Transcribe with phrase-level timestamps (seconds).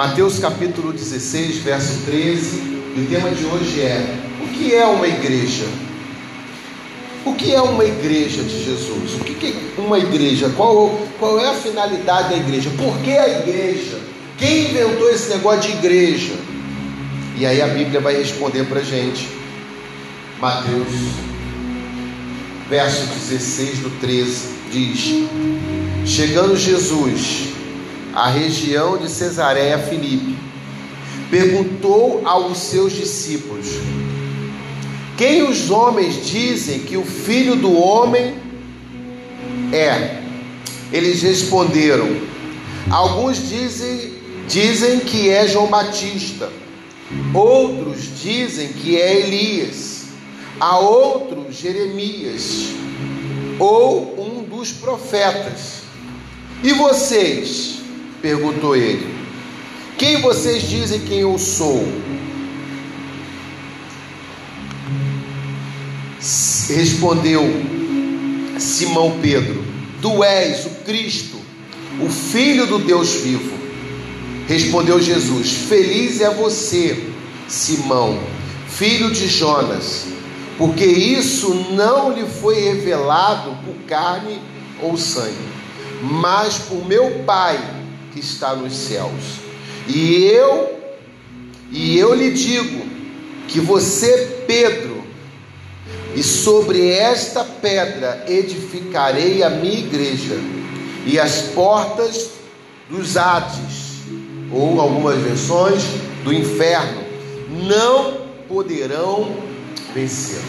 [0.00, 2.56] Mateus capítulo 16, verso 13,
[2.96, 5.66] e o tema de hoje é: O que é uma igreja?
[7.26, 9.20] O que é uma igreja de Jesus?
[9.20, 10.50] O que é uma igreja?
[10.56, 12.70] Qual, qual é a finalidade da igreja?
[12.78, 13.98] Por que a igreja?
[14.38, 16.32] Quem inventou esse negócio de igreja?
[17.36, 19.28] E aí a Bíblia vai responder para a gente.
[20.40, 20.88] Mateus,
[22.70, 25.28] verso 16 do 13, diz:
[26.06, 27.50] Chegando Jesus
[28.14, 30.36] à região de Cesareia Filipe,
[31.30, 33.66] perguntou aos seus discípulos:
[35.20, 38.36] quem os homens dizem que o filho do homem
[39.70, 40.22] é?
[40.90, 42.08] Eles responderam:
[42.90, 44.14] Alguns dizem,
[44.48, 46.50] dizem que é João Batista,
[47.34, 50.04] outros dizem que é Elias,
[50.58, 52.68] a outros Jeremias,
[53.58, 55.82] ou um dos profetas.
[56.64, 57.79] E vocês?
[58.20, 59.06] Perguntou ele.
[59.98, 61.86] Quem vocês dizem quem eu sou?
[66.68, 67.42] Respondeu
[68.58, 69.64] Simão Pedro:
[70.00, 71.36] Tu és o Cristo,
[72.00, 73.58] o Filho do Deus vivo.
[74.46, 77.08] Respondeu Jesus: Feliz é você,
[77.48, 78.18] Simão,
[78.68, 80.06] filho de Jonas,
[80.56, 84.40] porque isso não lhe foi revelado por carne
[84.82, 85.34] ou sangue,
[86.02, 87.79] mas por meu Pai
[88.12, 89.40] que está nos céus.
[89.88, 90.78] E eu,
[91.70, 92.86] e eu lhe digo
[93.48, 95.02] que você, Pedro,
[96.14, 100.36] e sobre esta pedra edificarei a minha igreja,
[101.06, 102.30] e as portas
[102.88, 104.00] dos Hades,
[104.52, 105.82] ou algumas versões
[106.24, 107.04] do inferno,
[107.48, 109.36] não poderão
[109.94, 110.40] vencer.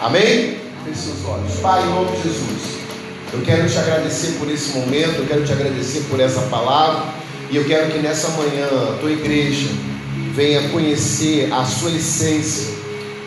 [0.00, 0.58] Amém?
[0.84, 1.56] Feche seus olhos.
[1.60, 2.75] Pai, em nome de Jesus,
[3.36, 7.04] eu quero te agradecer por esse momento, eu quero te agradecer por essa palavra,
[7.50, 9.68] e eu quero que nessa manhã a tua igreja
[10.34, 12.74] venha conhecer a sua essência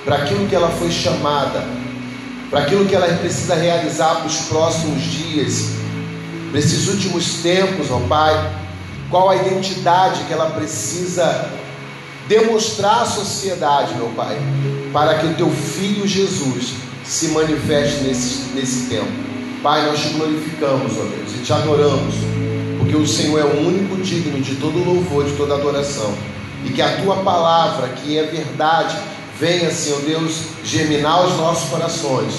[0.03, 1.63] para aquilo que ela foi chamada,
[2.49, 5.73] para aquilo que ela precisa realizar para os próximos dias,
[6.49, 8.51] para esses últimos tempos, ó Pai,
[9.11, 11.49] qual a identidade que ela precisa
[12.27, 14.37] demonstrar à sociedade, meu Pai,
[14.91, 16.73] para que o teu filho Jesus
[17.05, 19.38] se manifeste nesse, nesse tempo.
[19.61, 22.15] Pai, nós te glorificamos, ó Deus, e te adoramos,
[22.77, 26.13] porque o Senhor é o único digno de todo louvor, de toda adoração,
[26.65, 28.95] e que a tua palavra, que é verdade,
[29.37, 32.33] venha, Senhor Deus, germinar os nossos corações.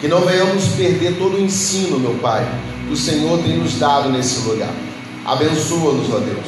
[0.00, 2.46] Que não venhamos perder todo o ensino, meu Pai,
[2.86, 4.72] que o Senhor tem nos dado nesse lugar.
[5.24, 6.46] Abençoa-nos, ó Deus,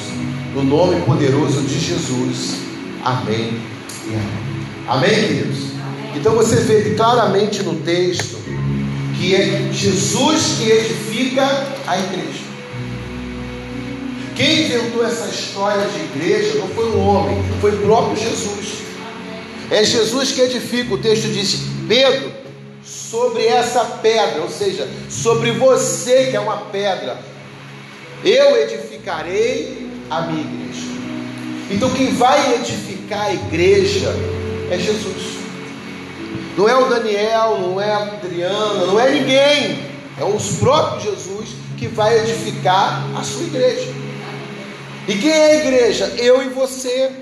[0.54, 2.56] no nome poderoso de Jesus.
[3.04, 3.60] Amém
[4.06, 4.46] e amém.
[4.88, 5.58] Amém, queridos?
[6.14, 8.45] Então você vê claramente no texto
[9.18, 11.42] que é Jesus que edifica
[11.86, 12.46] a igreja.
[14.34, 18.82] Quem inventou essa história de igreja não foi um homem, foi o próprio Jesus.
[19.70, 20.94] É Jesus que edifica.
[20.94, 22.30] O texto diz: Pedro,
[22.84, 27.18] sobre essa pedra, ou seja, sobre você que é uma pedra,
[28.22, 30.86] eu edificarei a minha igreja.
[31.70, 34.14] Então, quem vai edificar a igreja
[34.70, 35.25] é Jesus.
[36.56, 39.96] Não é o Daniel, não é a Adriana, não é ninguém.
[40.18, 43.92] É os próprios Jesus que vai edificar a sua igreja.
[45.06, 46.12] E quem é a igreja?
[46.16, 47.12] Eu e você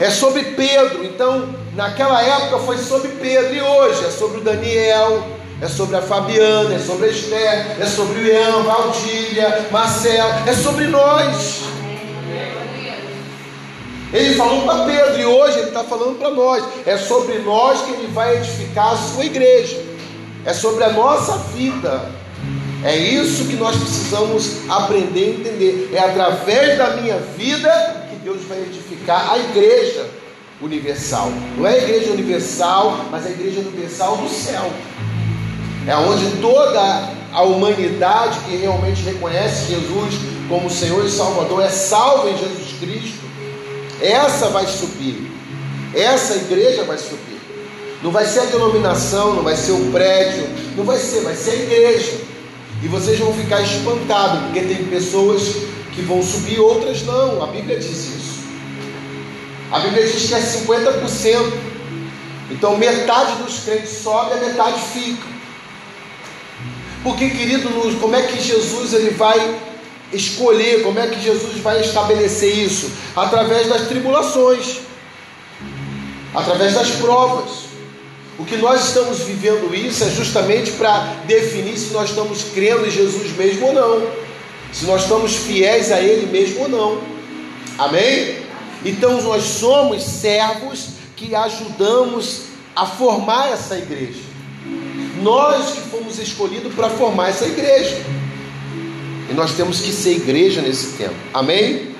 [0.00, 1.04] é sobre Pedro.
[1.04, 5.22] Então, naquela época foi sobre Pedro, e hoje é sobre o Daniel,
[5.62, 10.52] é sobre a Fabiana, é sobre a Esther, é sobre o Ian, Valdília, Marcelo, é
[10.52, 11.60] sobre nós.
[14.12, 16.64] Ele falou para Pedro e hoje ele está falando para nós.
[16.86, 19.80] É sobre nós que ele vai edificar a sua igreja.
[20.44, 22.10] É sobre a nossa vida.
[22.82, 25.90] É isso que nós precisamos aprender e entender.
[25.94, 30.08] É através da minha vida Deus vai edificar a igreja
[30.60, 31.32] universal.
[31.56, 34.70] Não é a igreja universal, mas a igreja universal do céu.
[35.86, 40.14] É onde toda a humanidade que realmente reconhece Jesus
[40.48, 43.19] como Senhor e Salvador é salva em Jesus Cristo.
[44.00, 45.30] Essa vai subir.
[45.94, 47.40] Essa igreja vai subir.
[48.02, 51.50] Não vai ser a denominação, não vai ser o prédio, não vai ser, vai ser
[51.50, 52.12] a igreja.
[52.82, 55.42] E vocês vão ficar espantados, porque tem pessoas
[55.94, 57.42] que vão subir, outras não.
[57.42, 58.40] A Bíblia diz isso.
[59.70, 61.52] A Bíblia diz que é 50%.
[62.50, 65.28] Então metade dos crentes sobe, a metade fica.
[67.02, 67.68] Porque, querido,
[68.00, 69.38] como é que Jesus ele vai
[70.12, 72.90] escolher, como é que Jesus vai estabelecer isso?
[73.14, 74.78] Através das tribulações,
[76.34, 77.70] através das provas.
[78.38, 82.90] O que nós estamos vivendo isso é justamente para definir se nós estamos crendo em
[82.90, 84.30] Jesus mesmo ou não
[84.72, 87.00] se nós estamos fiéis a Ele mesmo ou não.
[87.78, 88.38] Amém?
[88.84, 92.42] Então nós somos servos que ajudamos
[92.74, 94.20] a formar essa igreja.
[95.22, 97.96] Nós que fomos escolhidos para formar essa igreja.
[99.30, 101.14] E nós temos que ser igreja nesse tempo.
[101.32, 101.90] Amém?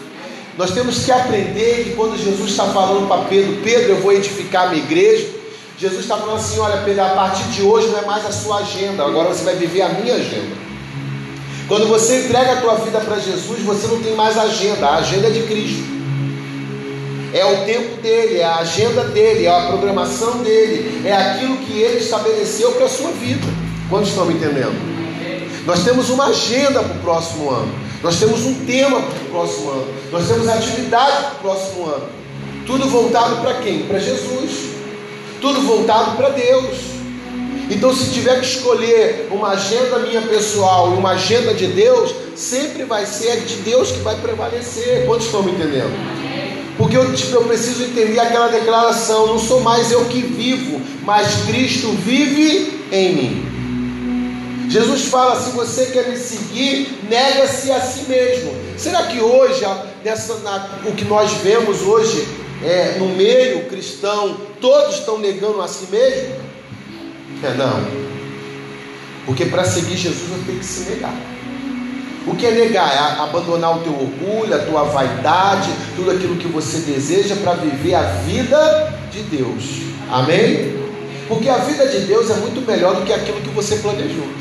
[0.59, 4.67] Nós temos que aprender que quando Jesus está falando para Pedro, Pedro, eu vou edificar
[4.67, 5.29] a minha igreja.
[5.79, 8.59] Jesus está falando assim: olha, Pedro, a partir de hoje não é mais a sua
[8.59, 10.55] agenda, agora você vai viver a minha agenda.
[11.69, 15.29] Quando você entrega a tua vida para Jesus, você não tem mais agenda, a agenda
[15.29, 15.85] é de Cristo.
[17.32, 21.81] É o tempo dele, é a agenda dele, é a programação dele, é aquilo que
[21.81, 23.47] ele estabeleceu para a sua vida.
[23.88, 25.00] Quantos estão me entendendo?
[25.66, 27.72] Nós temos uma agenda para o próximo ano.
[28.02, 29.86] Nós temos um tema para o próximo ano.
[30.10, 32.08] Nós temos atividade para o próximo ano.
[32.66, 33.84] Tudo voltado para quem?
[33.84, 34.70] Para Jesus.
[35.40, 36.76] Tudo voltado para Deus.
[37.70, 42.84] Então, se tiver que escolher uma agenda minha pessoal e uma agenda de Deus, sempre
[42.84, 45.06] vai ser a de Deus que vai prevalecer.
[45.06, 45.92] Quantos estão me entendendo?
[46.76, 51.44] Porque eu, tipo, eu preciso entender aquela declaração: não sou mais eu que vivo, mas
[51.46, 53.59] Cristo vive em mim.
[54.70, 58.55] Jesus fala: se você quer me seguir, nega-se a si mesmo.
[58.78, 59.67] Será que hoje,
[60.05, 62.26] nessa, na, o que nós vemos hoje
[62.64, 66.37] é, no meio cristão, todos estão negando a si mesmo?
[67.43, 67.84] É não.
[69.26, 71.14] Porque para seguir Jesus eu tenho que se negar.
[72.28, 72.94] O que é negar?
[72.94, 77.94] É abandonar o teu orgulho, a tua vaidade, tudo aquilo que você deseja para viver
[77.94, 79.64] a vida de Deus.
[80.08, 80.78] Amém?
[81.26, 84.39] Porque a vida de Deus é muito melhor do que aquilo que você planejou.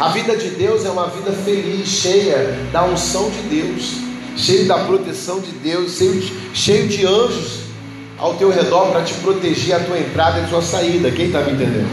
[0.00, 3.94] A vida de Deus é uma vida feliz, cheia da unção de Deus,
[4.36, 7.60] cheia da proteção de Deus, cheio de, cheio de anjos
[8.18, 11.10] ao teu redor para te proteger a tua entrada e a tua saída.
[11.10, 11.88] Quem está me entendendo?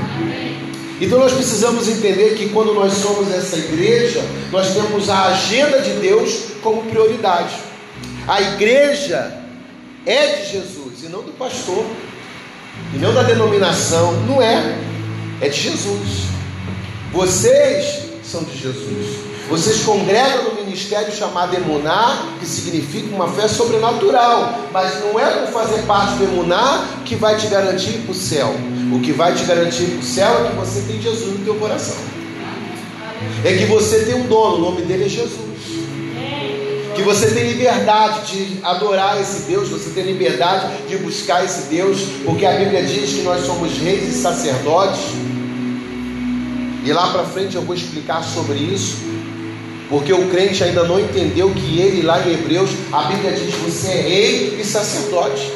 [1.01, 5.91] Então nós precisamos entender que quando nós somos essa igreja, nós temos a agenda de
[5.93, 7.55] Deus como prioridade.
[8.27, 9.39] A igreja
[10.05, 11.85] é de Jesus e não do pastor,
[12.93, 14.77] e não da denominação, não é,
[15.41, 16.38] é de Jesus.
[17.11, 19.29] Vocês são de Jesus.
[19.49, 24.59] Vocês congregam no ministério chamado Emuná, que significa uma fé sobrenatural.
[24.71, 28.53] Mas não é por fazer parte do Emuná que vai te garantir para o céu.
[28.93, 31.55] O que vai te garantir para o céu é que você tem Jesus no teu
[31.55, 31.97] coração.
[33.43, 35.39] É que você tem um dono, o nome dele é Jesus.
[36.95, 42.01] Que você tem liberdade de adorar esse Deus, você tem liberdade de buscar esse Deus,
[42.25, 44.99] porque a Bíblia diz que nós somos reis e sacerdotes
[46.83, 48.97] e lá para frente eu vou explicar sobre isso,
[49.89, 53.87] porque o crente ainda não entendeu que ele, lá em Hebreus, a Bíblia diz: você
[53.89, 55.51] é rei e sacerdote.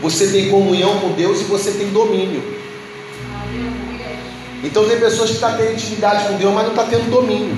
[0.00, 2.42] Você tem comunhão com Deus e você tem domínio.
[4.62, 7.10] Então tem pessoas que estão tá tendo intimidade com Deus, mas não estão tá tendo
[7.10, 7.56] domínio.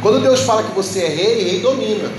[0.00, 2.10] Quando Deus fala que você é rei, rei domina.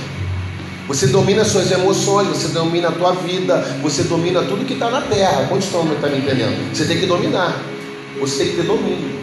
[0.88, 5.02] Você domina suas emoções, você domina a tua vida, você domina tudo que está na
[5.02, 5.46] terra.
[5.48, 6.74] Quantos estão tá me entendendo?
[6.74, 7.73] Você tem que dominar.
[8.24, 9.22] Você tem que ter domínio.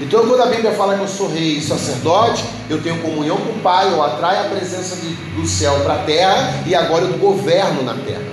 [0.00, 3.50] Então, quando a Bíblia fala que eu sou rei e sacerdote, eu tenho comunhão com
[3.50, 7.18] o Pai, eu atraio a presença de, do céu para a terra e agora eu
[7.18, 8.24] governo na terra.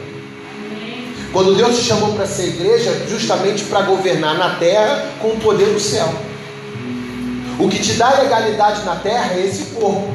[1.33, 5.73] Quando Deus te chamou para ser igreja, justamente para governar na terra com o poder
[5.73, 6.07] do céu.
[7.59, 10.07] O que te dá legalidade na terra é esse corpo.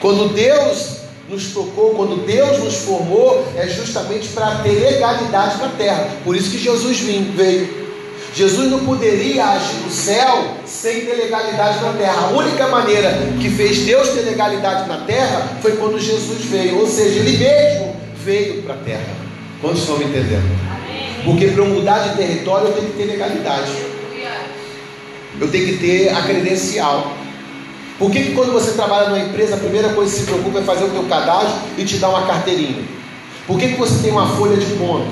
[0.00, 6.08] Quando Deus nos tocou, quando Deus nos formou, é justamente para ter legalidade na terra.
[6.22, 7.84] Por isso que Jesus veio.
[8.34, 12.26] Jesus não poderia agir no céu sem ter legalidade na terra.
[12.26, 16.80] A única maneira que fez Deus ter legalidade na terra foi quando Jesus veio.
[16.80, 19.14] Ou seja, Ele mesmo veio para a terra.
[19.60, 20.44] Quantos estão me entendendo?
[21.24, 23.72] Porque para eu mudar de território eu tenho que ter legalidade.
[25.40, 27.12] Eu tenho que ter a credencial.
[27.98, 30.62] Por que, que quando você trabalha numa empresa, a primeira coisa que se preocupa é
[30.62, 32.82] fazer o teu cadastro e te dar uma carteirinha?
[33.46, 35.06] Por que, que você tem uma folha de ponto?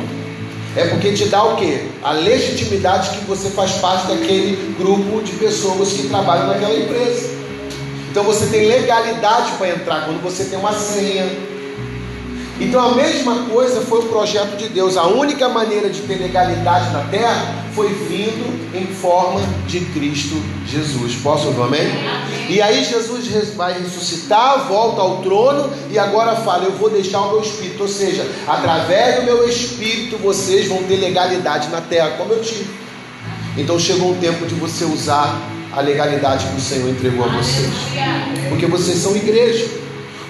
[0.74, 1.86] É porque te dá o quê?
[2.02, 7.30] A legitimidade que você faz parte daquele grupo de pessoas que trabalham naquela empresa.
[8.10, 11.26] Então você tem legalidade para entrar quando você tem uma senha,
[12.61, 14.97] então a mesma coisa foi o projeto de Deus.
[14.97, 21.16] A única maneira de ter legalidade na terra foi vindo em forma de Cristo Jesus.
[21.16, 21.88] Posso ouvir amém?
[22.49, 27.32] E aí Jesus vai ressuscitar, volta ao trono e agora fala: Eu vou deixar o
[27.32, 27.82] meu espírito.
[27.82, 32.68] Ou seja, através do meu espírito vocês vão ter legalidade na terra, como eu tive.
[33.56, 35.40] Então chegou o tempo de você usar
[35.73, 37.71] a legalidade que o Senhor entregou a vocês.
[38.49, 39.81] Porque vocês são igreja.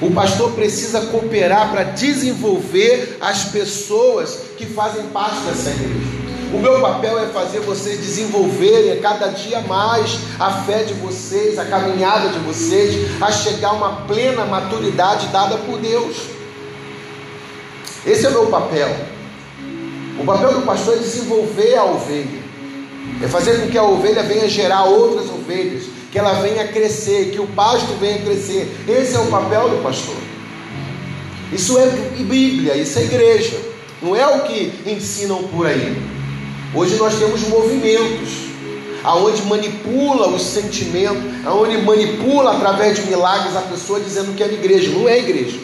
[0.03, 6.13] O pastor precisa cooperar para desenvolver as pessoas que fazem parte dessa igreja.
[6.53, 11.65] O meu papel é fazer vocês desenvolverem cada dia mais a fé de vocês, a
[11.65, 16.17] caminhada de vocês, a chegar a uma plena maturidade dada por Deus.
[18.05, 18.89] Esse é o meu papel.
[20.21, 22.43] O papel do pastor é desenvolver a ovelha,
[23.23, 27.41] é fazer com que a ovelha venha gerar outras ovelhas, que ela venha crescer, que
[27.41, 28.71] o pasto venha crescer.
[28.87, 30.15] Esse é o papel do pastor.
[31.51, 31.87] Isso é
[32.23, 33.59] Bíblia, isso é igreja.
[34.03, 35.97] Não é o que ensinam por aí.
[36.75, 38.53] Hoje nós temos movimentos
[39.03, 44.91] aonde manipula os sentimentos, aonde manipula através de milagres a pessoa dizendo que é igreja.
[44.91, 45.59] Não é igreja.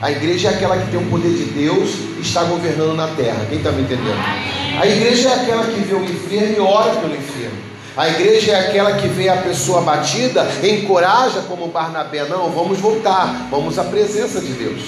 [0.00, 3.46] A igreja é aquela que tem o poder de Deus e está governando na terra.
[3.48, 4.22] Quem está me entendendo?
[4.80, 7.58] A igreja é aquela que vê o inferno e ora pelo inferno.
[7.98, 13.48] A igreja é aquela que vê a pessoa batida, encoraja como Barnabé, não, vamos voltar,
[13.50, 14.82] vamos à presença de Deus.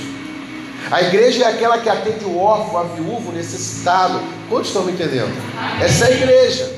[0.92, 4.20] A igreja é aquela que atende o órfão, a viúvo, o necessitado.
[4.48, 5.34] Quantos estão me entendendo?
[5.82, 6.72] Essa é a igreja.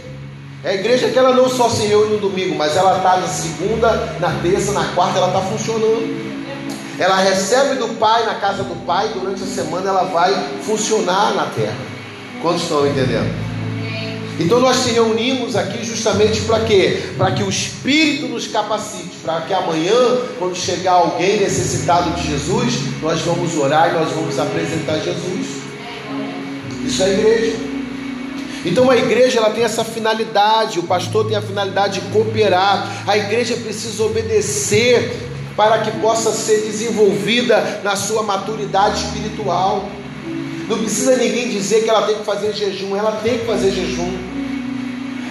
[0.64, 3.26] É a igreja que ela não só se reúne no domingo, mas ela está na
[3.26, 6.32] segunda, na terça, na quarta, ela está funcionando.
[6.98, 11.44] Ela recebe do Pai na casa do Pai, durante a semana ela vai funcionar na
[11.44, 11.76] terra.
[12.40, 13.51] Quantos estão entendendo?
[14.38, 17.02] Então nós se reunimos aqui justamente para quê?
[17.16, 19.92] Para que o Espírito nos capacite, para que amanhã,
[20.38, 25.62] quando chegar alguém necessitado de Jesus, nós vamos orar e nós vamos apresentar Jesus.
[26.84, 27.56] Isso é igreja.
[28.64, 33.16] Então a igreja ela tem essa finalidade, o pastor tem a finalidade de cooperar, a
[33.16, 39.88] igreja precisa obedecer para que possa ser desenvolvida na sua maturidade espiritual.
[40.68, 44.12] Não precisa ninguém dizer que ela tem que fazer jejum, ela tem que fazer jejum.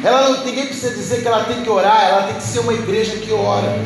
[0.03, 2.73] Ela não, ninguém precisa dizer que ela tem que orar, ela tem que ser uma
[2.73, 3.79] igreja que ora.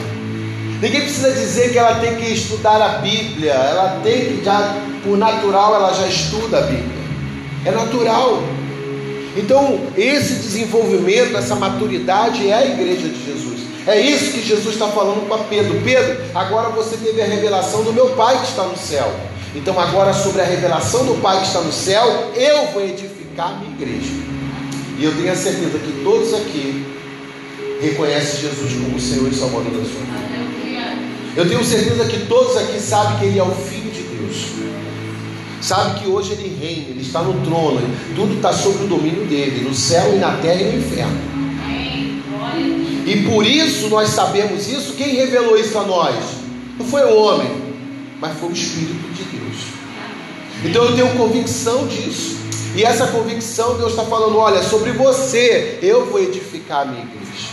[0.82, 5.18] Ninguém precisa dizer que ela tem que estudar a Bíblia, ela tem que já, por
[5.18, 7.06] natural, ela já estuda a Bíblia.
[7.66, 8.44] É natural.
[9.36, 13.62] Então, esse desenvolvimento, essa maturidade é a igreja de Jesus.
[13.88, 15.80] É isso que Jesus está falando para Pedro.
[15.84, 19.12] Pedro, agora você teve a revelação do meu Pai que está no céu.
[19.56, 23.56] Então, agora, sobre a revelação do Pai que está no céu, eu vou edificar a
[23.60, 24.12] minha igreja.
[25.00, 26.86] E eu tenho a certeza que todos aqui
[27.82, 30.26] reconhecem Jesus como o Senhor e Salvador da sua vida.
[31.36, 34.46] Eu tenho certeza que todos aqui sabem que Ele é o Filho de Deus.
[35.62, 37.82] Sabe que hoje Ele reina, Ele está no trono,
[38.16, 41.36] tudo está sob o domínio dele, no céu e na terra e no inferno.
[43.06, 44.94] E por isso nós sabemos isso.
[44.94, 46.16] Quem revelou isso a nós?
[46.80, 47.52] Não foi o homem,
[48.20, 49.35] mas foi o Espírito de Deus.
[50.66, 52.38] Então eu tenho convicção disso.
[52.76, 57.50] E essa convicção Deus está falando: olha, sobre você eu vou edificar a minha igreja.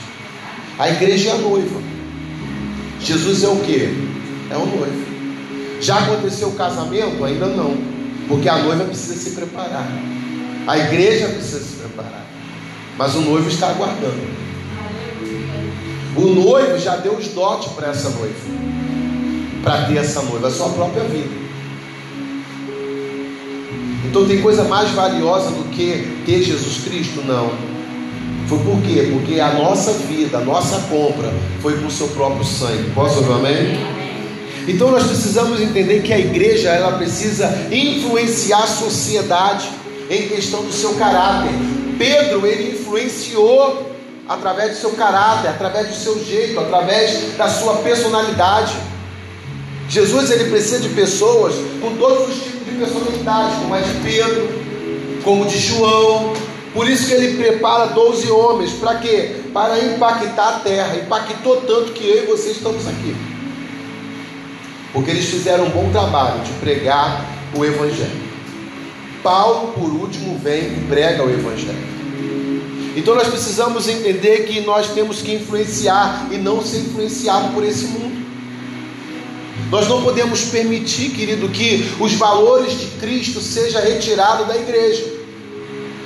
[0.79, 1.81] A igreja é a noiva.
[3.01, 4.11] Jesus é o que?
[4.51, 5.13] É o noivo.
[5.81, 7.25] Já aconteceu o casamento?
[7.25, 7.77] Ainda não.
[8.29, 9.87] Porque a noiva precisa se preparar.
[10.67, 12.25] A igreja precisa se preparar.
[12.97, 14.43] Mas o noivo está aguardando.
[16.17, 18.35] O noivo já deu os dotes para essa noiva.
[19.63, 21.52] Para ter essa noiva, a sua própria vida.
[24.05, 27.23] Então tem coisa mais valiosa do que ter Jesus Cristo?
[27.23, 27.51] Não.
[28.49, 29.09] Foi por quê?
[29.13, 32.91] Porque a nossa vida, a nossa compra foi com o seu próprio sangue.
[32.95, 34.03] Posso ouvir amém?
[34.69, 39.69] Então nós precisamos entender que a igreja ela precisa influenciar a sociedade
[40.11, 41.51] em questão do seu caráter.
[41.99, 43.91] Pedro ele influenciou
[44.29, 48.75] através do seu caráter, através do seu jeito, através da sua personalidade.
[49.93, 54.49] Jesus ele precisa de pessoas com todos os tipos de personalidade, como a de Pedro,
[55.23, 56.33] como de João.
[56.73, 59.43] Por isso que ele prepara 12 homens, para quê?
[59.53, 60.97] Para impactar a terra.
[60.97, 63.15] Impactou tanto que eu e você estamos aqui.
[64.95, 68.33] Porque eles fizeram um bom trabalho de pregar o Evangelho.
[69.23, 71.93] Paulo, por último, vem e prega o Evangelho.
[72.97, 77.85] Então nós precisamos entender que nós temos que influenciar e não ser influenciado por esse
[77.89, 78.22] mundo.
[79.73, 85.03] Nós não podemos permitir, querido, que os valores de Cristo sejam retirados da igreja.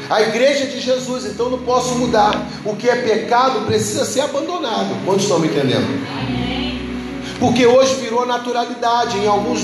[0.09, 2.49] A igreja de Jesus, então não posso mudar.
[2.65, 4.95] O que é pecado precisa ser abandonado.
[5.05, 5.85] Quantos estão me entendendo?
[7.41, 9.19] Porque hoje virou naturalidade.
[9.19, 9.63] Em alguns,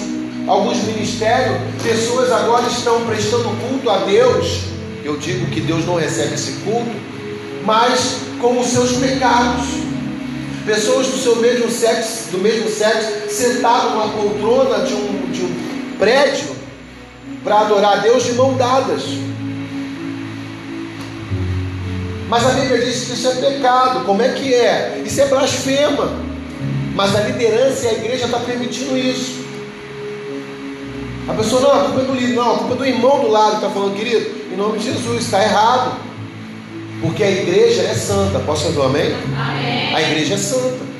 [0.48, 4.62] alguns ministérios, pessoas agora estão prestando culto a Deus.
[5.04, 6.90] Eu digo que Deus não recebe esse culto,
[7.64, 9.91] mas com os seus pecados.
[10.64, 15.96] Pessoas do seu mesmo sexo, do mesmo sexo, sentadas numa poltrona de um, de um
[15.98, 16.54] prédio
[17.42, 19.02] para adorar a Deus de mão dadas.
[22.28, 24.04] Mas a Bíblia diz que isso é pecado.
[24.04, 25.02] Como é que é?
[25.04, 26.12] Isso é blasfema.
[26.94, 29.42] Mas a liderança e a igreja está permitindo isso.
[31.28, 33.28] A pessoa, não, a culpa é do líder, não, a culpa é do irmão do
[33.28, 36.11] lado, está falando, querido, em nome de Jesus, está errado.
[37.02, 38.38] Porque a igreja é santa.
[38.38, 39.12] Posso fazer um amém?
[39.36, 39.94] amém?
[39.94, 40.92] A igreja é santa.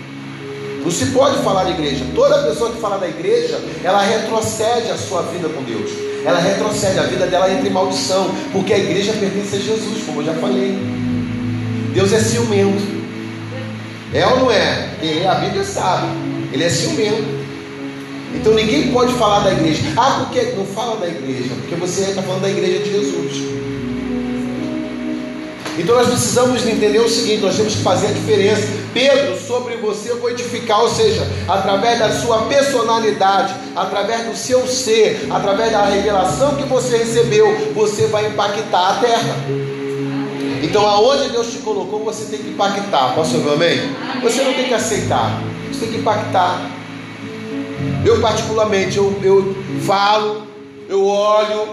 [0.83, 2.05] Não se pode falar de igreja.
[2.13, 5.91] Toda pessoa que fala da igreja, ela retrocede a sua vida com Deus.
[6.25, 8.35] Ela retrocede, a vida dela entra em maldição.
[8.53, 10.77] Porque a igreja pertence a Jesus, como eu já falei.
[11.95, 12.83] Deus é ciumento.
[14.13, 14.91] É ou não é?
[15.31, 16.09] A Bíblia sabe.
[16.53, 17.43] Ele é ciumento.
[18.35, 19.83] Então ninguém pode falar da igreja.
[19.97, 21.51] Ah, porque não fala da igreja?
[21.61, 23.62] Porque você está falando da igreja de Jesus.
[25.79, 28.69] Então nós precisamos entender o seguinte: nós temos que fazer a diferença.
[28.93, 34.67] Pedro, sobre você eu vou edificar, ou seja, através da sua personalidade, através do seu
[34.67, 39.37] ser, através da revelação que você recebeu, você vai impactar a terra.
[40.63, 43.15] Então, aonde Deus te colocou, você tem que impactar.
[43.15, 43.81] Posso ouvir amém?
[44.23, 46.71] Você não tem que aceitar, você tem que impactar.
[48.05, 50.47] Eu, particularmente, eu, eu falo,
[50.89, 51.69] eu olho,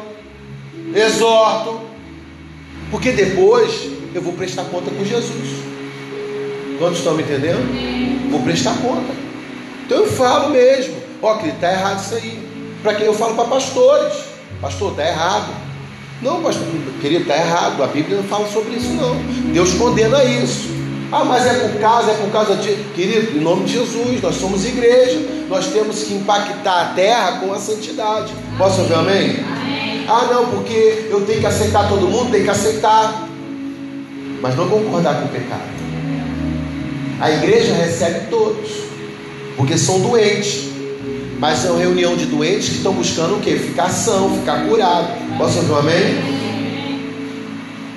[0.95, 1.88] exorto,
[2.91, 5.59] porque depois eu vou prestar conta com Jesus.
[6.77, 8.29] Quantos estão me entendendo?
[8.31, 9.13] Vou prestar conta.
[9.85, 10.95] Então eu falo mesmo.
[11.21, 12.39] Ó, querido, está errado isso aí.
[12.81, 14.13] Para quem eu falo para pastores.
[14.61, 15.53] Pastor, está errado.
[16.21, 16.65] Não, pastor,
[17.01, 17.83] querido, está errado.
[17.83, 19.15] A Bíblia não fala sobre isso, não.
[19.53, 20.69] Deus condena isso.
[21.11, 22.75] Ah, mas é por causa, é por causa de.
[22.93, 25.19] Querido, em nome de Jesus, nós somos igreja.
[25.49, 28.31] Nós temos que impactar a terra com a santidade.
[28.57, 29.37] Posso ouvir amém?
[29.39, 29.68] amém?
[30.07, 33.27] Ah, não, porque eu tenho que aceitar todo mundo, tem que aceitar.
[34.41, 35.61] Mas não concordar com o pecado.
[37.19, 38.69] A igreja recebe todos,
[39.57, 40.69] porque são doentes.
[41.37, 43.55] Mas é uma reunião de doentes que estão buscando o quê?
[43.55, 45.07] Ficar são, ficar curado.
[45.37, 46.39] Posso ouvir um amém?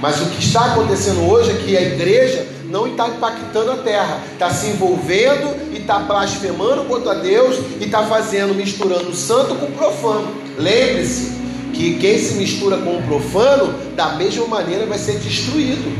[0.00, 4.20] Mas o que está acontecendo hoje é que a igreja não está impactando a terra,
[4.32, 9.66] está se envolvendo e está blasfemando contra Deus e está fazendo, misturando o santo com
[9.66, 10.28] o profano.
[10.58, 11.41] Lembre-se
[11.72, 15.90] que quem se mistura com o profano, da mesma maneira vai ser destruído.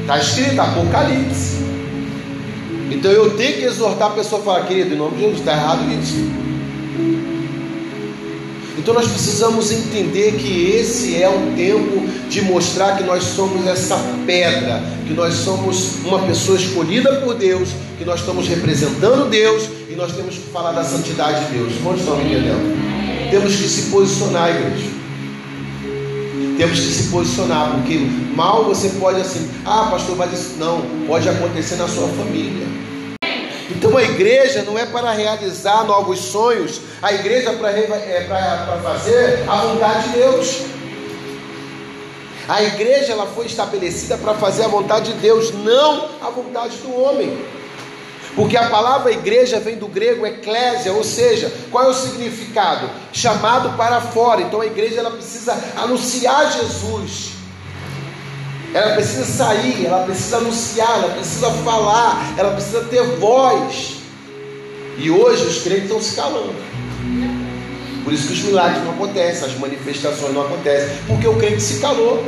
[0.00, 1.62] Está escrito Apocalipse.
[2.90, 5.52] Então eu tenho que exortar a pessoa a falar, querido, em nome de Jesus, está
[5.52, 6.42] errado isso.
[8.78, 13.96] Então nós precisamos entender que esse é um tempo de mostrar que nós somos essa
[14.26, 17.68] pedra, que nós somos uma pessoa escolhida por Deus,
[17.98, 21.72] que nós estamos representando Deus e nós temos que falar da santidade de Deus.
[21.82, 23.01] Quantos estão me entendendo?
[23.32, 24.90] Temos que se posicionar, igreja.
[26.58, 27.96] Temos que se posicionar, porque
[28.36, 32.66] mal você pode assim, ah, pastor, mas isso não, pode acontecer na sua família.
[33.70, 38.80] Então a igreja não é para realizar novos sonhos, a igreja é para, é para
[38.82, 40.60] fazer a vontade de Deus.
[42.46, 46.94] A igreja ela foi estabelecida para fazer a vontade de Deus, não a vontade do
[46.94, 47.61] homem.
[48.34, 52.88] Porque a palavra igreja vem do grego eclésia, ou seja, qual é o significado?
[53.12, 54.40] Chamado para fora.
[54.40, 57.32] Então a igreja ela precisa anunciar Jesus.
[58.72, 63.96] Ela precisa sair, ela precisa anunciar, ela precisa falar, ela precisa ter voz.
[64.96, 66.54] E hoje os crentes estão se calando.
[68.02, 71.80] Por isso que os milagres não acontecem, as manifestações não acontecem, porque o crente se
[71.80, 72.24] calou.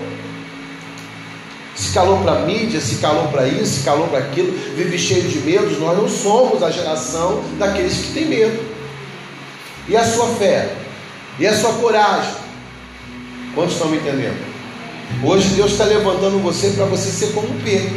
[1.95, 5.79] Calou para mídia, se calou para isso, se calou para aquilo, vive cheio de medos.
[5.79, 8.61] Nós não somos a geração daqueles que têm medo.
[9.89, 10.75] E a sua fé?
[11.39, 12.35] E a sua coragem?
[13.55, 14.45] Quantos estão me entendendo?
[15.23, 17.97] Hoje Deus está levantando você para você ser como Pedro.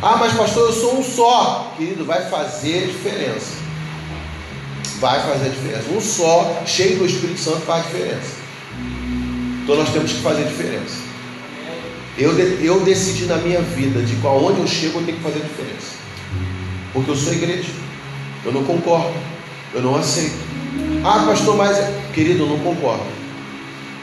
[0.00, 1.74] Ah, mas pastor, eu sou um só.
[1.76, 3.56] Querido, vai fazer diferença.
[5.00, 5.90] Vai fazer diferença.
[5.90, 8.36] Um só, cheio do Espírito Santo, faz diferença.
[9.64, 11.09] Então nós temos que fazer diferença.
[12.20, 15.40] Eu, eu decidi na minha vida de qual onde eu chego eu tenho que fazer
[15.40, 15.96] diferença.
[16.92, 17.70] Porque eu sou igreja.
[18.44, 19.14] Eu não concordo.
[19.72, 20.34] Eu não aceito.
[21.02, 21.78] Ah, pastor, mas
[22.12, 23.04] querido, eu não concordo.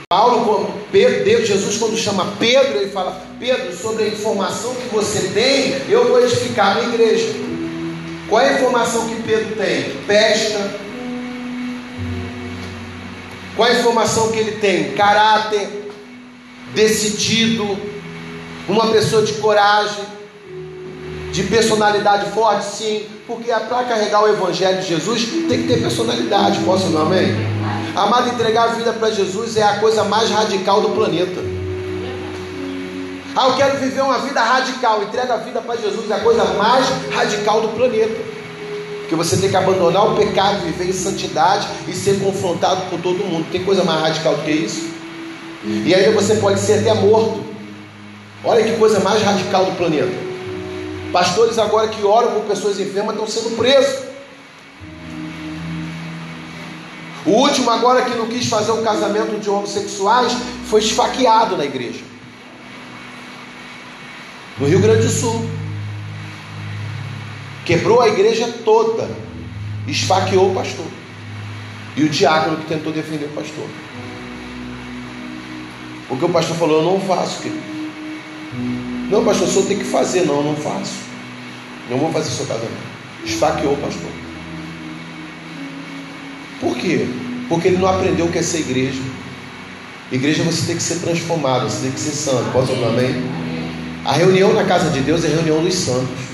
[0.10, 5.28] Paulo, Pedro, Deus, Jesus, quando chama Pedro, ele fala: Pedro, sobre a informação que você
[5.28, 7.36] tem, eu vou edificar a igreja.
[8.28, 9.92] Qual é a informação que Pedro tem?
[10.08, 10.72] Pesca.
[13.56, 14.94] Qual é a informação que ele tem?
[14.94, 15.92] Caráter,
[16.74, 17.78] decidido,
[18.68, 20.04] uma pessoa de coragem,
[21.32, 26.60] de personalidade forte, sim, porque para carregar o Evangelho de Jesus tem que ter personalidade.
[26.60, 27.36] Posso não, amém?
[27.96, 31.42] Amado, entregar a vida para Jesus é a coisa mais radical do planeta.
[33.36, 35.04] Ah, eu quero viver uma vida radical.
[35.04, 38.16] Entrega a vida para Jesus é a coisa mais radical do planeta.
[39.02, 43.24] Porque você tem que abandonar o pecado, viver em santidade e ser confrontado com todo
[43.24, 43.46] mundo.
[43.52, 44.90] Tem coisa mais radical do que isso?
[45.64, 47.47] E ainda você pode ser até morto.
[48.48, 50.16] Olha que coisa mais radical do planeta.
[51.12, 54.08] Pastores agora que oram por pessoas enfermas estão sendo presos.
[57.26, 60.32] O último agora que não quis fazer um casamento de homossexuais
[60.70, 62.06] foi esfaqueado na igreja.
[64.58, 65.46] no Rio Grande do Sul.
[67.66, 69.10] Quebrou a igreja toda,
[69.86, 70.86] esfaqueou o pastor.
[71.98, 73.68] E o diácono que tentou defender o pastor.
[76.08, 77.77] Porque o pastor falou: Eu não faço, querido.
[79.10, 80.26] Não, pastor, o senhor tem que fazer.
[80.26, 80.94] Não, eu não faço.
[81.90, 82.72] Não vou fazer seu casamento.
[83.26, 84.12] Esfaqueou o pastor.
[86.60, 87.08] Por quê?
[87.48, 89.02] Porque ele não aprendeu o que é ser igreja.
[90.12, 92.52] Igreja você tem que ser transformado, você tem que ser santo.
[92.52, 93.24] Posso ouvir amém?
[94.06, 96.28] A reunião na casa de Deus é reunião dos santos.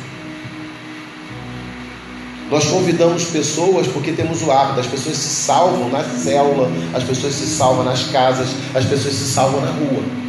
[2.52, 7.34] Nós convidamos pessoas porque temos o hábito, as pessoas se salvam na célula, as pessoas
[7.34, 10.23] se salvam nas casas, as pessoas se salvam na rua.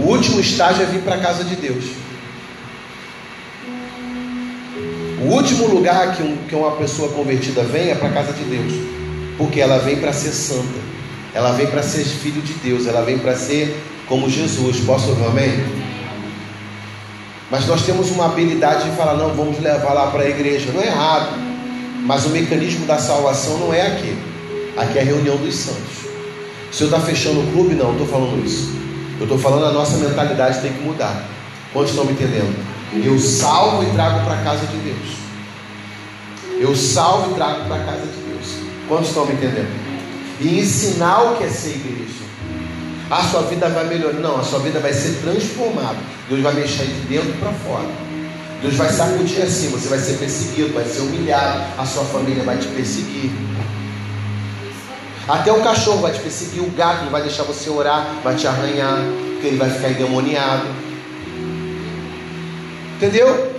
[0.00, 1.84] O último estágio é vir para a casa de Deus.
[5.20, 8.42] O último lugar que, um, que uma pessoa convertida vem é para a casa de
[8.44, 8.72] Deus,
[9.36, 10.80] porque ela vem para ser santa,
[11.34, 13.76] ela vem para ser filho de Deus, ela vem para ser
[14.08, 14.80] como Jesus.
[14.80, 15.50] Posso ouvir amém?
[17.50, 20.72] Mas nós temos uma habilidade de falar, não, vamos levar lá para a igreja.
[20.72, 21.38] Não é errado.
[22.06, 24.16] Mas o mecanismo da salvação não é aqui.
[24.76, 26.08] Aqui é a reunião dos santos.
[26.72, 28.79] Se eu estou fechando o clube, não, estou falando isso.
[29.20, 31.24] Eu estou falando a nossa mentalidade tem que mudar.
[31.74, 32.56] Quantos estão me entendendo?
[33.04, 35.20] Eu salvo e trago para a casa de Deus.
[36.58, 38.56] Eu salvo e trago para a casa de Deus.
[38.88, 39.68] Quantos estão me entendendo?
[40.40, 42.20] E ensinar o que é ser igreja.
[43.10, 44.14] A sua vida vai melhorar.
[44.14, 45.98] Não, a sua vida vai ser transformada.
[46.28, 47.88] Deus vai mexer de dentro para fora.
[48.62, 52.58] Deus vai sacudir assim, você vai ser perseguido, vai ser humilhado, a sua família vai
[52.58, 53.30] te perseguir.
[55.28, 58.46] Até o cachorro vai te perseguir, o gato não vai deixar você orar, vai te
[58.46, 58.98] arranhar,
[59.34, 60.66] porque ele vai ficar endemoniado.
[62.96, 63.50] Entendeu?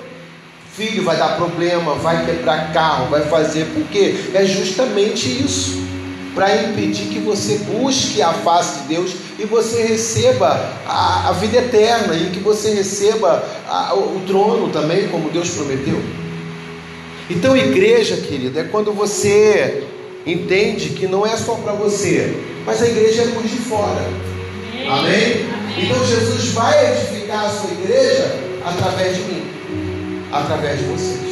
[0.74, 5.82] Filho vai dar problema, vai quebrar carro, vai fazer, porque é justamente isso
[6.34, 10.48] para impedir que você busque a face de Deus e você receba
[10.88, 16.02] a, a vida eterna e que você receba a, o trono também, como Deus prometeu.
[17.30, 19.88] Então, igreja, querida, é quando você
[20.26, 24.06] entende que não é só para você, mas a igreja é por de fora.
[24.90, 25.46] Amém?
[25.78, 29.44] Então, Jesus vai edificar a sua igreja através de mim,
[30.32, 31.32] através de vocês.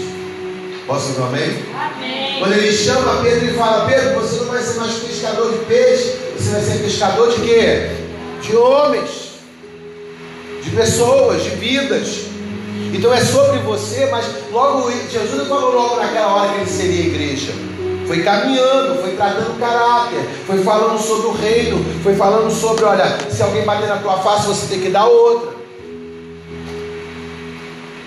[0.90, 1.66] Posso dizer amém?
[1.76, 2.40] amém?
[2.40, 6.16] Quando ele chama Pedro e fala: Pedro, você não vai ser mais pescador de peixe,
[6.36, 7.92] você vai ser pescador de quê?
[8.42, 9.10] De homens,
[10.64, 12.26] de pessoas, de vidas.
[12.92, 17.06] Então é sobre você, mas logo Jesus não falou logo naquela hora que ele seria
[17.06, 17.54] igreja.
[18.10, 23.40] Foi caminhando, foi tratando caráter, foi falando sobre o reino, foi falando sobre, olha, se
[23.44, 25.52] alguém bater na tua face, você tem que dar outra.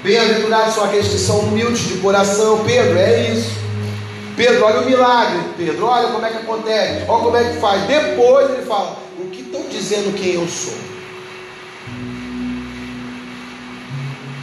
[0.03, 2.65] Bem-aventurados são aqueles que são humildes de coração.
[2.65, 3.53] Pedro, é isso.
[4.37, 5.39] Pedro, olha o milagre.
[5.57, 7.05] Pedro, olha como é que acontece.
[7.07, 7.83] Olha como é que faz.
[7.85, 10.75] Depois ele fala: O que estão dizendo quem eu sou?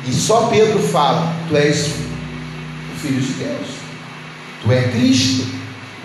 [0.07, 3.78] E só Pedro fala: Tu és o Filho de Deus.
[4.61, 5.47] Tu és Cristo,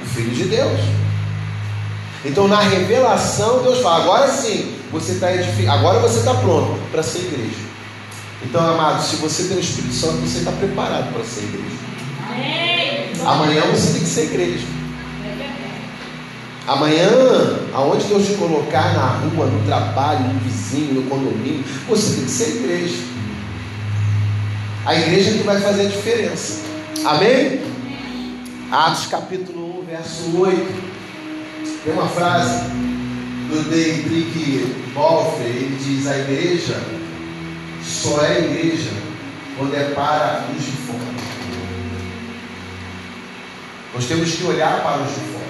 [0.03, 0.81] o Filho de Deus.
[2.25, 7.03] Então na revelação Deus fala: agora sim, você está edificado, agora você está pronto para
[7.03, 7.75] ser igreja.
[8.45, 11.85] Então, amado, se você tem o Espírito Santo, você está preparado para ser igreja.
[13.25, 14.67] Amanhã você tem que ser igreja.
[16.67, 17.09] Amanhã,
[17.75, 22.31] aonde Deus te colocar na rua, no trabalho, no vizinho, no condomínio, você tem que
[22.31, 23.03] ser igreja.
[24.87, 26.61] A igreja que vai fazer a diferença.
[27.05, 27.61] Amém?
[28.71, 30.95] Atos capítulo 1, verso 8.
[31.85, 32.65] Tem uma frase
[33.49, 36.81] do Dietrich Bonhoeffer, ele diz: A igreja
[37.83, 38.91] só é igreja
[39.57, 41.15] quando é para os de fora.
[43.95, 45.45] Nós temos que olhar para os de fora.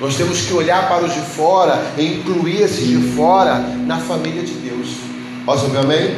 [0.00, 4.42] Nós temos que olhar para os de fora e incluir esses de fora na família
[4.42, 4.90] de Deus.
[5.44, 6.16] Posso ouvir amém?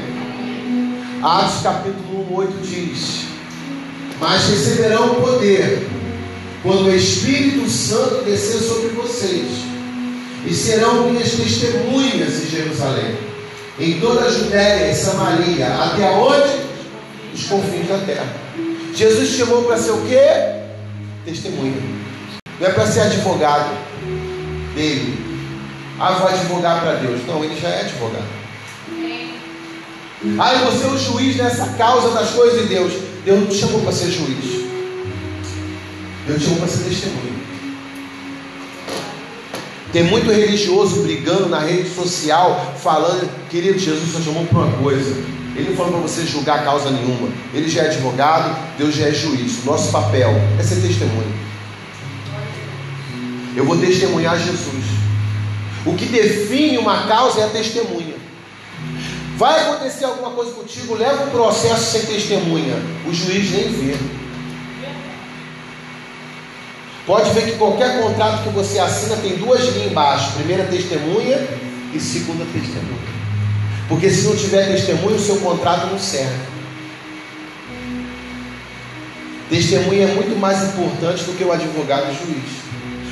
[1.23, 3.38] Atos capítulo 1, 8 diz:
[4.21, 5.87] Mas receberão poder
[6.63, 9.47] quando o Espírito Santo descer sobre vocês,
[10.47, 13.29] e serão minhas testemunhas em Jerusalém
[13.81, 16.69] em toda a Judéia e Samaria, até onde?
[17.33, 18.27] Os confins da terra.
[18.95, 20.19] Jesus chamou para ser o quê?
[21.25, 21.77] Testemunha.
[22.59, 23.71] Não é para ser advogado
[24.75, 25.17] dele.
[26.01, 27.21] Ah, vou advogar para Deus.
[27.27, 28.27] Não, ele já é advogado.
[30.39, 32.93] Ah, vou ser o juiz nessa causa das coisas de Deus.
[33.29, 34.65] Deus não te chamou para ser juiz.
[36.27, 37.39] Deus te chamou para ser testemunha.
[39.93, 45.11] Tem muito religioso brigando na rede social, falando, querido, Jesus só chamou para uma coisa.
[45.55, 47.29] Ele não falou para você julgar causa nenhuma.
[47.53, 49.63] Ele já é advogado, Deus já é juiz.
[49.63, 51.35] Nosso papel é ser testemunho.
[53.55, 54.85] Eu vou testemunhar Jesus.
[55.85, 58.18] O que define uma causa é a testemunha.
[59.39, 62.75] Vai acontecer alguma coisa contigo, leva um processo sem testemunha.
[63.07, 63.97] O juiz nem vê.
[67.07, 71.39] Pode ver que qualquer contrato que você assina tem duas linhas embaixo: primeira testemunha
[71.95, 72.99] e segunda testemunha.
[73.89, 76.59] Porque se não tiver testemunha, o seu contrato não serve.
[79.49, 82.68] Testemunha é muito mais importante do que o advogado e o juiz.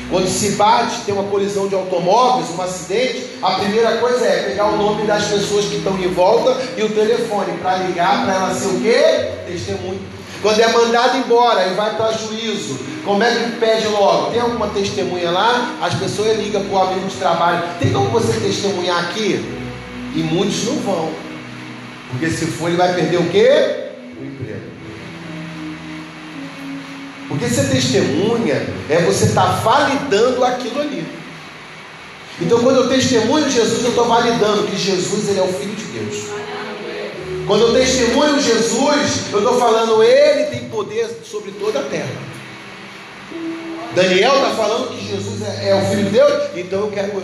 [0.08, 4.66] Quando se bate, tem uma colisão de automóveis, um acidente, a primeira coisa é pegar
[4.66, 8.54] o nome das pessoas que estão em volta e o telefone para ligar para ela
[8.54, 9.30] ser o quê?
[9.46, 10.00] Testemunho.
[10.42, 14.30] Quando é mandado embora e vai para juízo, como é que pede logo?
[14.30, 15.76] Tem alguma testemunha lá?
[15.80, 17.64] As pessoas ligam para o amigo de trabalho.
[17.80, 19.44] Tem como você testemunhar aqui?
[20.14, 21.10] E muitos não vão.
[22.10, 23.85] Porque se for, ele vai perder o quê?
[27.28, 31.06] Porque ser testemunha é você estar tá validando aquilo ali.
[32.40, 35.84] Então, quando eu testemunho Jesus, eu estou validando que Jesus ele é o Filho de
[35.84, 36.24] Deus.
[37.46, 42.10] Quando eu testemunho Jesus, eu estou falando, Ele tem poder sobre toda a terra.
[43.94, 47.22] Daniel está falando que Jesus é, é, o Filho de Deus, então eu quero.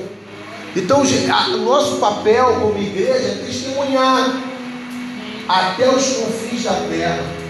[0.74, 4.42] Então, o nosso papel como igreja é testemunhar
[5.48, 7.42] até os confins da terra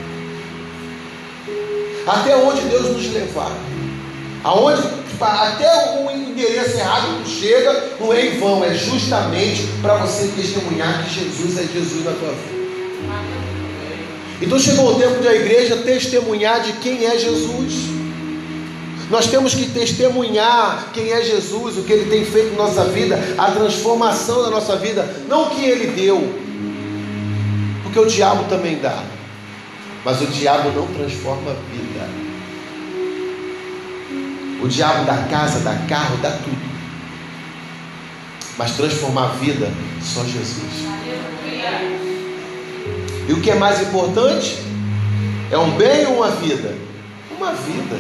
[2.07, 3.53] até onde Deus nos levar.
[4.45, 4.83] Aonde,
[5.21, 11.05] até o endereço errado que chega, não é em vão, é justamente para você testemunhar
[11.05, 12.63] que Jesus é Jesus na tua vida.
[14.41, 17.93] Então chegou o tempo de a igreja testemunhar de quem é Jesus.
[19.09, 23.21] Nós temos que testemunhar quem é Jesus, o que ele tem feito na nossa vida,
[23.39, 26.35] a transformação da nossa vida, não o que ele deu,
[27.83, 29.05] porque o diabo também dá.
[30.05, 32.09] Mas o diabo não transforma a vida.
[34.63, 36.73] O diabo dá casa, dá carro, dá tudo.
[38.59, 39.71] Mas transformar a vida,
[40.03, 40.87] só Jesus.
[43.29, 44.59] E o que é mais importante?
[45.51, 46.77] É um bem ou uma vida?
[47.37, 47.97] Uma vida.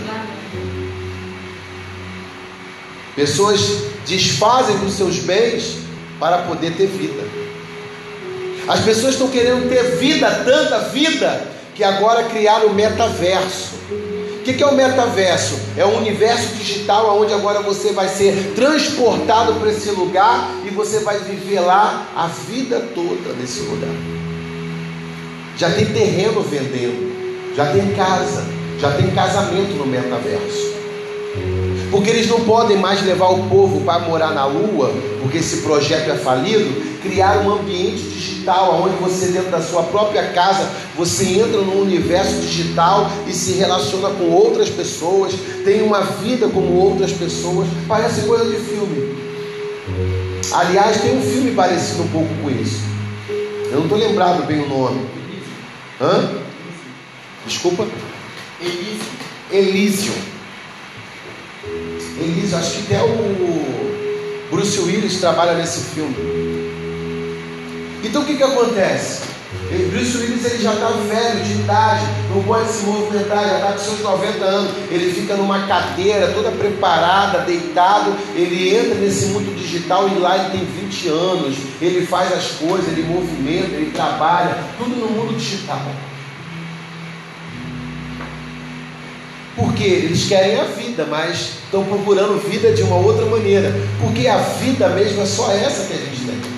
[3.14, 3.60] Pessoas
[4.06, 5.78] desfazem dos seus bens
[6.18, 7.22] para poder ter vida.
[8.66, 13.76] As pessoas estão querendo ter vida, tanta vida, que agora criaram o metaverso.
[13.90, 15.56] O que é o metaverso?
[15.76, 20.98] É um universo digital onde agora você vai ser transportado para esse lugar e você
[21.00, 23.94] vai viver lá a vida toda nesse lugar.
[25.56, 28.44] Já tem terreno vendendo, já tem casa,
[28.80, 30.71] já tem casamento no metaverso.
[31.92, 36.10] Porque eles não podem mais levar o povo para morar na lua, porque esse projeto
[36.10, 41.60] é falido, criar um ambiente digital onde você dentro da sua própria casa, você entra
[41.60, 45.34] no universo digital e se relaciona com outras pessoas,
[45.66, 49.14] tem uma vida como outras pessoas, parece coisa de filme.
[50.50, 52.80] Aliás, tem um filme parecido um pouco com isso.
[53.70, 55.06] Eu não estou lembrado bem o nome.
[56.00, 56.30] Hã?
[57.46, 57.86] Desculpa?
[58.60, 59.12] Elísio.
[59.50, 60.12] Elísio.
[62.18, 63.82] Elísio, acho que até o
[64.50, 66.14] Bruce Willis trabalha nesse filme.
[68.04, 69.22] Então o que, que acontece?
[69.70, 73.72] Ele, Bruce Willis ele já está velho, de idade, não pode se movimentar, já está
[73.72, 74.70] com seus 90 anos.
[74.90, 78.14] Ele fica numa cadeira toda preparada, deitado.
[78.34, 81.56] Ele entra nesse mundo digital e lá ele tem 20 anos.
[81.80, 85.80] Ele faz as coisas, ele movimenta, ele trabalha, tudo no mundo digital.
[89.56, 93.72] Porque eles querem a vida, mas estão procurando vida de uma outra maneira.
[94.00, 96.52] Porque a vida mesmo é só essa que a gente tem.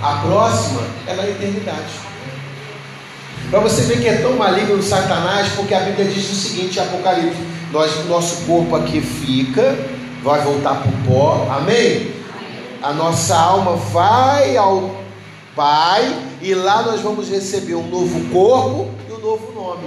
[0.00, 2.10] A próxima é na eternidade.
[3.50, 6.78] Para você ver que é tão maligno o Satanás, porque a Bíblia diz o seguinte,
[6.78, 7.36] em Apocalipse,
[7.72, 9.76] nós, nosso corpo aqui fica,
[10.22, 12.12] vai voltar para o pó, amém?
[12.82, 15.00] A nossa alma vai ao
[15.54, 19.82] Pai, e lá nós vamos receber um novo corpo e um novo nome.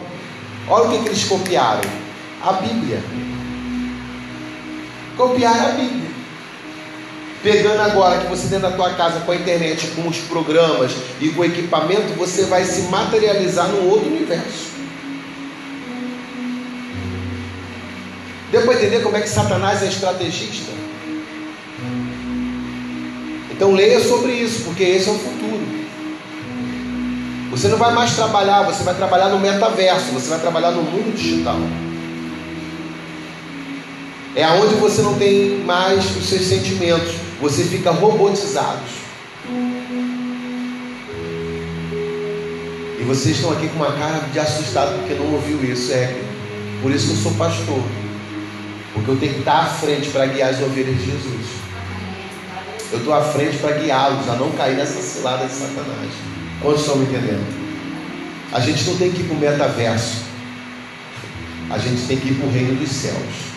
[0.67, 1.89] Olha o que, que eles copiaram:
[2.41, 3.03] a Bíblia.
[5.17, 6.13] Copiaram a Bíblia.
[7.43, 11.27] Pegando agora que você dentro da tua casa com a internet, com os programas e
[11.29, 14.71] com o equipamento, você vai se materializar num outro universo.
[18.49, 20.71] Deu para entender como é que Satanás é estrategista?
[23.51, 25.82] Então leia sobre isso, porque esse é o futuro.
[27.53, 31.15] Você não vai mais trabalhar, você vai trabalhar no metaverso, você vai trabalhar no mundo
[31.15, 31.55] digital.
[34.35, 38.79] É aonde você não tem mais os seus sentimentos, você fica robotizado.
[42.99, 46.23] E vocês estão aqui com uma cara de assustado porque não ouviu isso, é.
[46.81, 47.83] Por isso que eu sou pastor.
[48.95, 51.45] Porque eu tenho que estar à frente para guiar as ovelhas de Jesus.
[52.91, 56.09] Eu estou à frente para guiá-los a não cair nessa cilada de Satanás.
[56.61, 57.45] Quantos estão me entendendo?
[58.51, 60.23] A gente não tem que ir para o metaverso.
[61.69, 63.53] A gente tem que ir para o reino dos céus.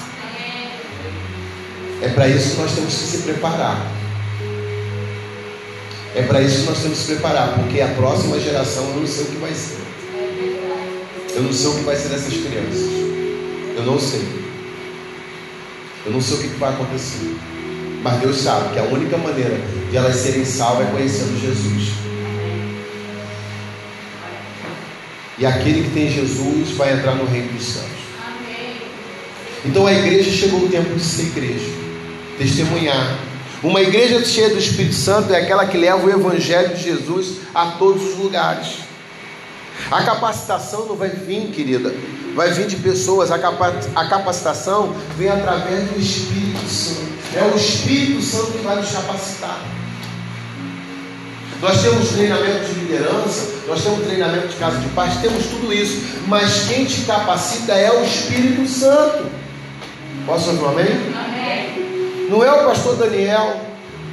[2.02, 3.90] É para isso que nós temos que se preparar.
[6.14, 9.06] É para isso que nós temos que se preparar, porque a próxima geração eu não
[9.06, 9.86] sei o que vai ser.
[11.34, 12.88] Eu não sei o que vai ser dessas crianças.
[13.76, 14.26] Eu não sei.
[16.06, 17.36] Eu não sei o que vai acontecer.
[18.02, 22.05] Mas Deus sabe que a única maneira de elas serem salvas é conhecendo Jesus.
[25.38, 27.96] E aquele que tem Jesus vai entrar no reino dos céus.
[29.64, 31.66] Então a igreja chegou o tempo de ser igreja,
[32.38, 33.18] testemunhar.
[33.62, 37.72] Uma igreja cheia do Espírito Santo é aquela que leva o Evangelho de Jesus a
[37.72, 38.86] todos os lugares.
[39.90, 41.94] A capacitação não vai vir, querida,
[42.34, 43.30] vai vir de pessoas.
[43.30, 47.16] A, capacitação vem através do Espírito Santo.
[47.34, 49.75] É o Espírito Santo que vai nos capacitar.
[51.60, 56.02] Nós temos treinamento de liderança, nós temos treinamento de casa de paz, temos tudo isso,
[56.26, 59.24] mas quem te capacita é o Espírito Santo.
[60.26, 60.86] Posso ouvir um amém?
[60.86, 62.26] amém?
[62.28, 63.60] Não é o pastor Daniel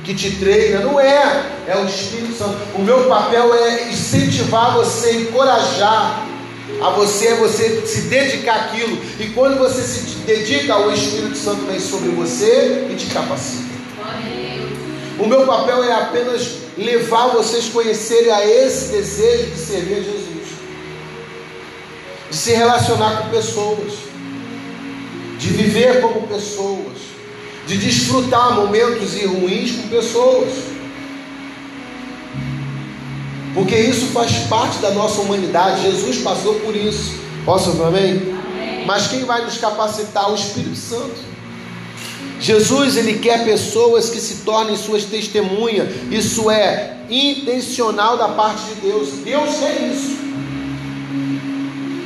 [0.03, 2.57] que te treina, não é, é o Espírito Santo.
[2.75, 6.25] O meu papel é incentivar você, encorajar
[6.81, 8.97] a você, é você se dedicar àquilo.
[9.19, 13.73] E quando você se dedica, o Espírito Santo vem sobre você e te capacita.
[15.19, 20.01] O meu papel é apenas levar vocês a conhecerem a esse desejo de servir a
[20.01, 20.47] Jesus,
[22.31, 23.93] de se relacionar com pessoas,
[25.37, 26.97] de viver como pessoas,
[27.67, 30.51] de desfrutar momentos ruins com pessoas.
[33.53, 35.83] Porque isso faz parte da nossa humanidade.
[35.83, 37.13] Jesus passou por isso.
[37.45, 38.13] Posso amém?
[38.13, 38.85] amém?
[38.85, 40.31] Mas quem vai nos capacitar?
[40.31, 41.32] O Espírito Santo.
[42.43, 45.87] Jesus ele quer pessoas que se tornem suas testemunhas.
[46.11, 49.09] Isso é intencional da parte de Deus.
[49.23, 50.17] Deus quer isso.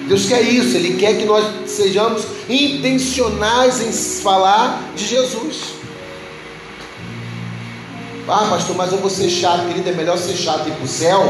[0.07, 0.77] Deus quer isso.
[0.77, 5.57] Ele quer que nós sejamos intencionais em falar de Jesus.
[8.27, 9.89] Ah, pastor, mas eu vou ser chato, querido.
[9.89, 11.23] É melhor ser chato e ir para o céu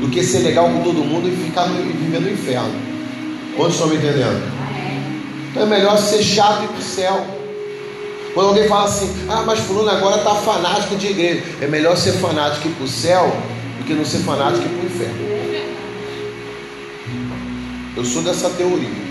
[0.00, 2.74] do que ser legal com todo mundo e ficar no, viver no inferno.
[3.56, 4.42] Quantos estão me entendendo?
[5.52, 7.39] Então é melhor ser chato e ir para o céu.
[8.34, 11.42] Quando alguém fala assim, ah, mas fulano agora está fanático de igreja.
[11.60, 13.36] É melhor ser fanático ir para o céu
[13.78, 15.30] do que não ser fanático ir para o inferno.
[17.96, 19.10] Eu sou dessa teoria.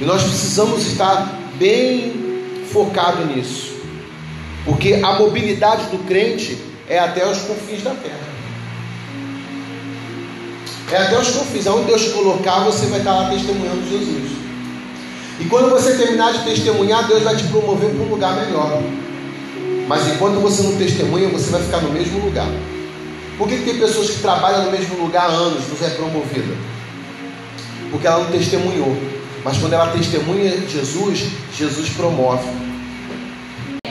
[0.00, 3.74] E nós precisamos estar bem focado nisso.
[4.64, 8.30] Porque a mobilidade do crente é até os confins da terra.
[10.92, 11.66] É até os confins.
[11.66, 14.49] Aonde Deus colocar, você vai estar lá testemunhando Jesus.
[15.40, 18.82] E quando você terminar de testemunhar, Deus vai te promover para um lugar melhor.
[19.88, 22.48] Mas enquanto você não testemunha, você vai ficar no mesmo lugar.
[23.38, 26.54] Por que, tem pessoas que trabalham no mesmo lugar há anos, não é promovida?
[27.90, 28.94] Porque ela não testemunhou.
[29.42, 31.24] Mas quando ela testemunha Jesus,
[31.56, 32.46] Jesus promove.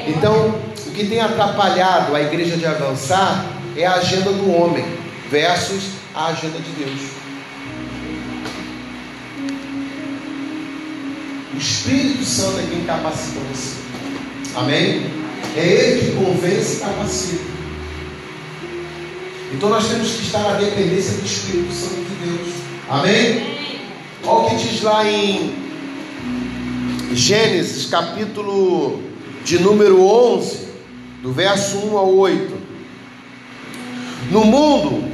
[0.08, 0.54] Então,
[0.86, 4.86] o que tem atrapalhado a igreja de avançar é a agenda do homem
[5.32, 5.84] versus
[6.14, 7.00] a agenda de Deus.
[11.60, 13.76] O Espírito Santo é quem capacita você.
[14.56, 15.12] Amém?
[15.58, 17.44] É Ele que convence e capacita.
[19.54, 22.54] Então nós temos que estar na dependência do Espírito Santo de Deus.
[22.88, 23.58] Amém?
[24.24, 25.54] Olha o que diz lá em
[27.12, 29.04] Gênesis, capítulo
[29.44, 30.66] de número 11,
[31.22, 32.58] do verso 1 ao 8.
[34.32, 35.12] No mundo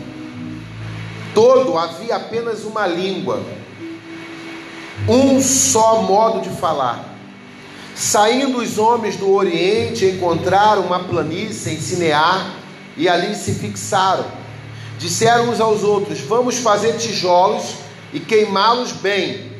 [1.33, 3.43] todo havia apenas uma língua
[5.07, 7.13] um só modo de falar.
[7.95, 12.53] Saindo os homens do Oriente, encontraram uma planície em Sinear
[12.97, 14.25] e ali se fixaram.
[14.97, 17.75] Disseram uns aos outros: Vamos fazer tijolos
[18.13, 19.53] e queimá-los bem.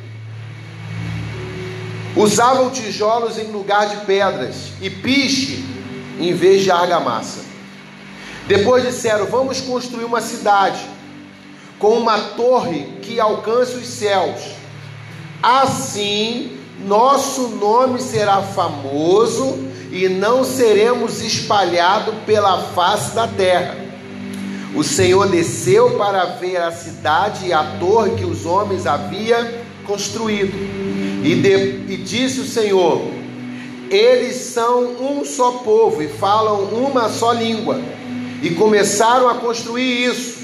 [2.16, 5.64] Usavam tijolos em lugar de pedras e piche
[6.20, 7.42] em vez de argamassa.
[8.48, 10.80] Depois disseram: Vamos construir uma cidade
[11.80, 14.55] com uma torre que alcance os céus
[15.46, 19.60] Assim, nosso nome será famoso
[19.92, 23.78] e não seremos espalhados pela face da terra.
[24.74, 29.48] O Senhor desceu para ver a cidade e a torre que os homens haviam
[29.86, 30.58] construído.
[31.24, 33.04] E, de, e disse o Senhor:
[33.92, 37.80] Eles são um só povo e falam uma só língua.
[38.42, 40.35] E começaram a construir isso.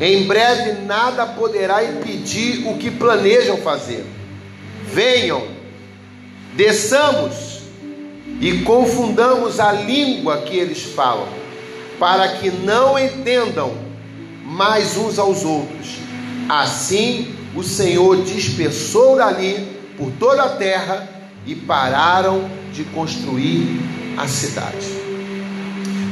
[0.00, 4.04] Em breve nada poderá impedir o que planejam fazer.
[4.92, 5.46] Venham,
[6.54, 7.60] desçamos
[8.40, 11.28] e confundamos a língua que eles falam,
[11.98, 13.72] para que não entendam
[14.44, 15.98] mais uns aos outros.
[16.48, 21.08] Assim o Senhor dispersou dali por toda a terra
[21.46, 23.80] e pararam de construir
[24.16, 24.86] a cidade.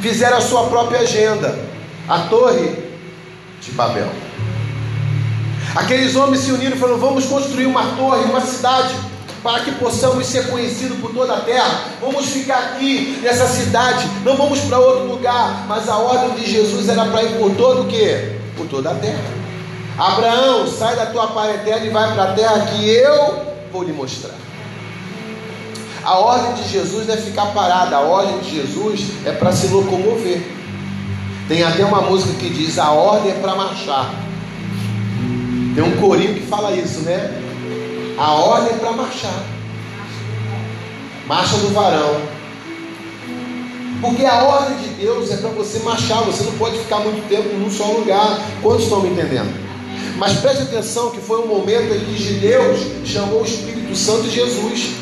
[0.01, 1.59] Fizeram a sua própria agenda,
[2.09, 2.92] a Torre
[3.63, 4.09] de Babel.
[5.75, 8.95] Aqueles homens se uniram e falaram: Vamos construir uma torre, uma cidade,
[9.43, 11.85] para que possamos ser conhecidos por toda a terra.
[12.01, 15.65] Vamos ficar aqui nessa cidade, não vamos para outro lugar.
[15.67, 18.37] Mas a ordem de Jesus era para ir por todo o quê?
[18.57, 19.43] Por toda a terra.
[19.97, 23.43] Abraão, sai da tua parentela e vai para a terra que eu
[23.73, 24.35] vou lhe mostrar.
[26.05, 29.69] A ordem de Jesus não é ficar parada, a ordem de Jesus é para se
[29.69, 30.62] locomover.
[31.53, 34.11] Tem até uma música que diz: a ordem é para marchar.
[35.75, 37.31] Tem um corinho que fala isso, né?
[38.17, 39.45] A ordem é para marchar.
[41.27, 42.23] Marcha do varão.
[44.01, 47.55] Porque a ordem de Deus é para você marchar, você não pode ficar muito tempo
[47.59, 48.41] num só lugar.
[48.63, 49.55] Quantos estão me entendendo?
[50.17, 54.31] Mas preste atenção que foi um momento em que Deus chamou o Espírito Santo de
[54.31, 54.93] Jesus.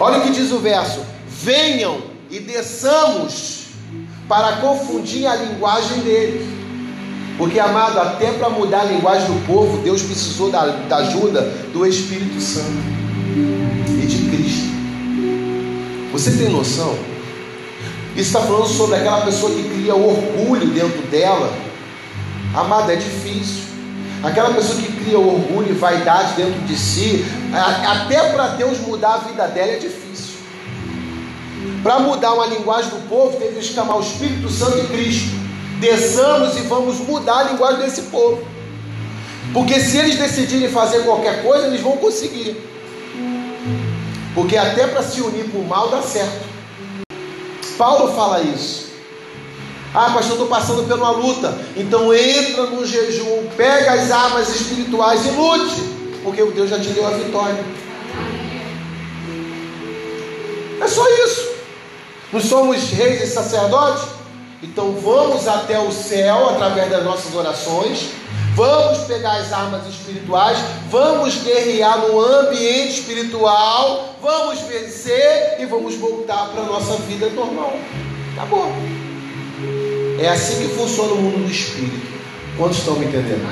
[0.00, 0.98] Olha o que diz o verso:
[1.28, 1.98] Venham
[2.28, 3.61] e desçamos
[4.28, 6.46] para confundir a linguagem deles.
[7.38, 11.40] Porque, amado, até para mudar a linguagem do povo, Deus precisou da, da ajuda
[11.72, 12.66] do Espírito Santo
[13.88, 14.72] e de Cristo.
[16.12, 16.94] Você tem noção?
[18.14, 21.50] Isso está falando sobre aquela pessoa que cria orgulho dentro dela.
[22.54, 23.62] Amado, é difícil.
[24.22, 29.18] Aquela pessoa que cria orgulho e vaidade dentro de si, até para Deus mudar a
[29.18, 30.31] vida dela é difícil.
[31.82, 35.42] Para mudar uma linguagem do povo, teve que chamar o Espírito Santo e Cristo
[35.82, 38.46] desçamos e vamos mudar a linguagem desse povo.
[39.52, 42.56] Porque se eles decidirem fazer qualquer coisa, eles vão conseguir.
[44.32, 46.48] Porque até para se unir para o mal dá certo.
[47.76, 48.92] Paulo fala isso.
[49.92, 51.58] Ah, pastor, estou passando por uma luta.
[51.76, 55.82] Então entra no jejum, pega as armas espirituais e lute.
[56.22, 57.62] Porque o Deus já te deu a vitória.
[60.80, 61.52] É só isso.
[62.32, 64.04] Não somos reis e sacerdotes?
[64.62, 68.10] Então vamos até o céu através das nossas orações,
[68.54, 70.56] vamos pegar as armas espirituais,
[70.88, 77.74] vamos guerrear no ambiente espiritual, vamos vencer e vamos voltar para a nossa vida normal.
[78.34, 78.72] Acabou.
[80.20, 82.12] É assim que funciona o mundo do espírito.
[82.56, 83.42] Quantos estão me entendendo?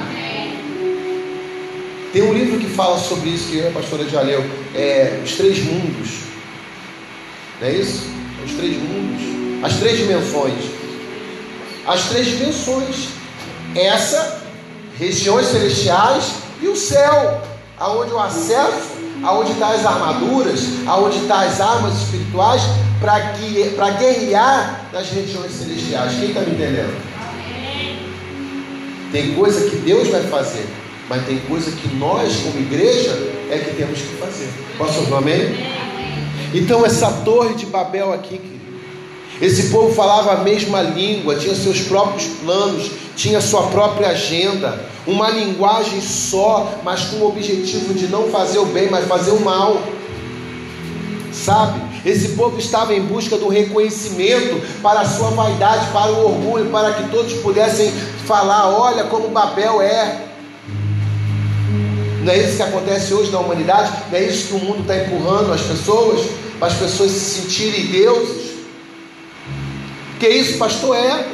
[2.13, 5.59] Tem um livro que fala sobre isso que a pastora já leu, é Os Três
[5.65, 6.21] Mundos.
[7.61, 8.20] Não é isso?
[8.45, 9.65] Os Três Mundos.
[9.65, 10.81] As três dimensões
[11.87, 13.09] as três dimensões:
[13.75, 14.43] essa,
[14.99, 17.43] regiões celestiais e o céu,
[17.79, 18.91] aonde o acesso,
[19.23, 22.63] aonde estão tá as armaduras, aonde estão tá as armas espirituais
[23.01, 26.13] para guerrear nas regiões celestiais.
[26.15, 27.11] Quem está me entendendo?
[29.11, 30.67] Tem coisa que Deus vai fazer,
[31.09, 33.11] mas tem coisa que nós, como igreja,
[33.51, 34.49] é que temos que fazer.
[34.79, 35.90] Posso ouvir amém?
[36.53, 38.41] Então, essa torre de Babel aqui,
[39.41, 45.31] esse povo falava a mesma língua, tinha seus próprios planos, tinha sua própria agenda, uma
[45.31, 49.81] linguagem só, mas com o objetivo de não fazer o bem, mas fazer o mal.
[51.33, 51.81] Sabe?
[52.05, 56.93] Esse povo estava em busca do reconhecimento para a sua vaidade, para o orgulho, para
[56.93, 57.91] que todos pudessem
[58.27, 60.30] falar: olha como Babel é.
[62.31, 63.91] Não é isso que acontece hoje na humanidade?
[64.09, 66.29] Não é isso que o mundo está empurrando as pessoas?
[66.61, 68.53] Para as pessoas se sentirem deuses?
[70.21, 70.95] Que isso, pastor?
[70.95, 71.27] É.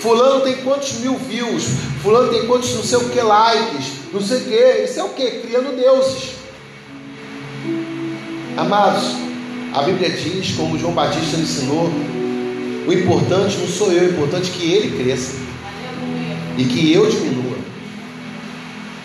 [0.00, 1.66] Fulano tem quantos mil views?
[2.02, 3.92] Fulano tem quantos não sei o que likes?
[4.12, 4.82] Não sei o que.
[4.82, 5.30] Isso é o que?
[5.30, 6.30] Criando deuses.
[8.56, 9.04] Amados,
[9.72, 11.88] a Bíblia diz, como João Batista ensinou,
[12.88, 15.36] o importante não sou eu, o importante é que ele cresça
[16.58, 17.71] e que eu diminua.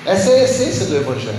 [0.07, 1.37] Essa é a essência do Evangelho.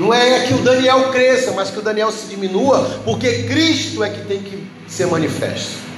[0.00, 4.10] Não é que o Daniel cresça, mas que o Daniel se diminua, porque Cristo é
[4.10, 5.88] que tem que ser manifesto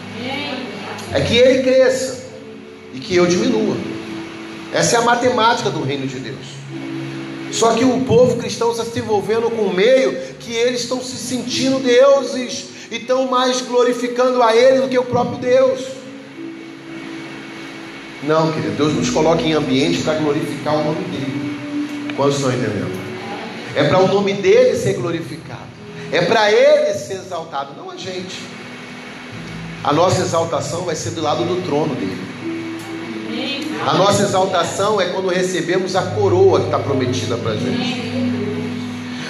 [1.13, 2.25] é que ele cresça
[2.95, 3.77] e que eu diminua.
[4.73, 6.61] Essa é a matemática do reino de Deus.
[7.53, 11.17] Só que o povo cristão está se envolvendo com um meio que eles estão se
[11.17, 15.81] sentindo deuses e estão mais glorificando a ele do que o próprio Deus.
[18.23, 21.50] Não, querido, Deus nos coloca em ambiente para glorificar o nome dele.
[22.21, 23.01] Quantos estão entendendo?
[23.75, 25.71] É para o nome dele ser glorificado.
[26.13, 28.43] É para ele ser exaltado, não a gente.
[29.83, 32.21] A nossa exaltação vai ser do lado do trono dele.
[33.89, 38.03] A nossa exaltação é quando recebemos a coroa que está prometida para a gente.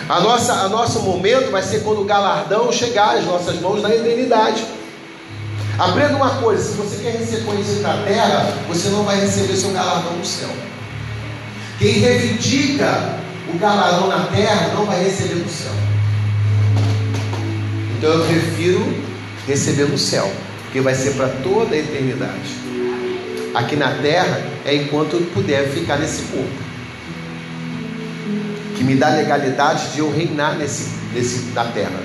[0.08, 3.94] A nossa, a nosso momento vai ser quando o galardão chegar às nossas mãos na
[3.94, 4.64] eternidade.
[5.78, 9.70] Aprenda uma coisa: se você quer receber conhecimento na terra, você não vai receber seu
[9.70, 10.50] galardão no céu.
[11.80, 13.18] Quem reivindica
[13.48, 15.72] o galardão na terra não vai receber no céu.
[17.96, 18.94] Então eu prefiro
[19.48, 20.30] receber no céu,
[20.64, 22.50] porque vai ser para toda a eternidade.
[23.54, 26.70] Aqui na terra é enquanto eu puder ficar nesse corpo
[28.76, 32.00] que me dá legalidade de eu reinar nesse, nesse, na terra.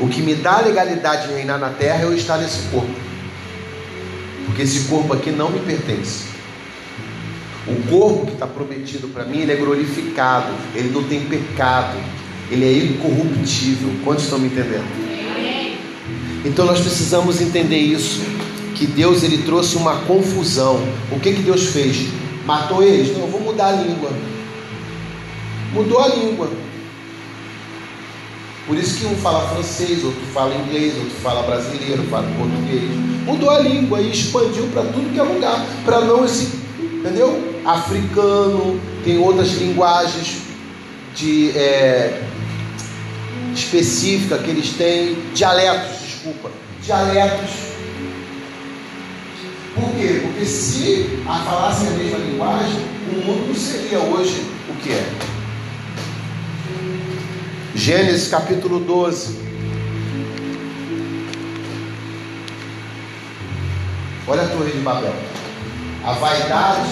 [0.00, 2.90] O que me dá legalidade de reinar na terra é eu estar nesse corpo.
[4.46, 6.37] Porque esse corpo aqui não me pertence.
[7.70, 11.98] O corpo que está prometido para mim, ele é glorificado, ele não tem pecado,
[12.50, 13.90] ele é incorruptível.
[14.04, 14.86] Quantos estão me entendendo?
[16.44, 18.20] Então nós precisamos entender isso,
[18.74, 20.80] que Deus ele trouxe uma confusão.
[21.12, 22.08] O que que Deus fez?
[22.46, 23.12] Matou eles?
[23.12, 24.10] Não, eu vou mudar a língua.
[25.72, 26.48] Mudou a língua.
[28.66, 32.82] Por isso que um fala francês, outro fala inglês, outro fala brasileiro, fala português.
[33.24, 36.50] Mudou a língua e expandiu para tudo que é lugar, para não esse,
[36.98, 37.60] entendeu?
[37.64, 40.42] Africano, tem outras linguagens
[41.14, 42.22] de é,
[43.54, 46.50] específica que eles têm, dialetos, desculpa,
[46.82, 47.50] dialetos.
[49.74, 50.20] Por quê?
[50.22, 52.80] Porque se a falasse a mesma linguagem,
[53.12, 55.38] o mundo não seria hoje o que é.
[57.74, 59.38] Gênesis capítulo 12.
[64.26, 65.14] Olha a torre de Babel.
[66.08, 66.88] A vaidade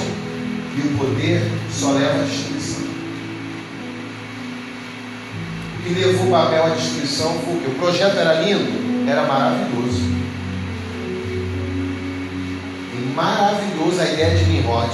[0.77, 1.41] e o poder
[1.73, 2.83] só levam à destruição.
[5.73, 7.67] O que levou Babel à destruição foi o que?
[7.69, 10.03] O projeto era lindo, era maravilhoso.
[12.93, 14.93] E maravilhoso a ideia de Nimrod.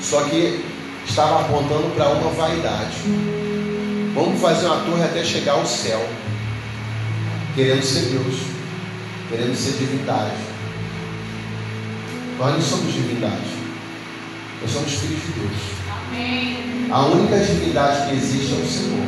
[0.00, 0.64] Só que
[1.04, 2.94] estava apontando para uma vaidade.
[4.14, 6.08] Vamos fazer uma torre até chegar ao céu,
[7.56, 8.36] querendo ser Deus,
[9.28, 10.51] querendo ser divindade.
[12.42, 13.36] Nós não somos divindade,
[14.60, 15.52] nós somos filhos de Deus.
[16.08, 16.88] Amém.
[16.90, 19.06] A única divindade que existe é o Senhor.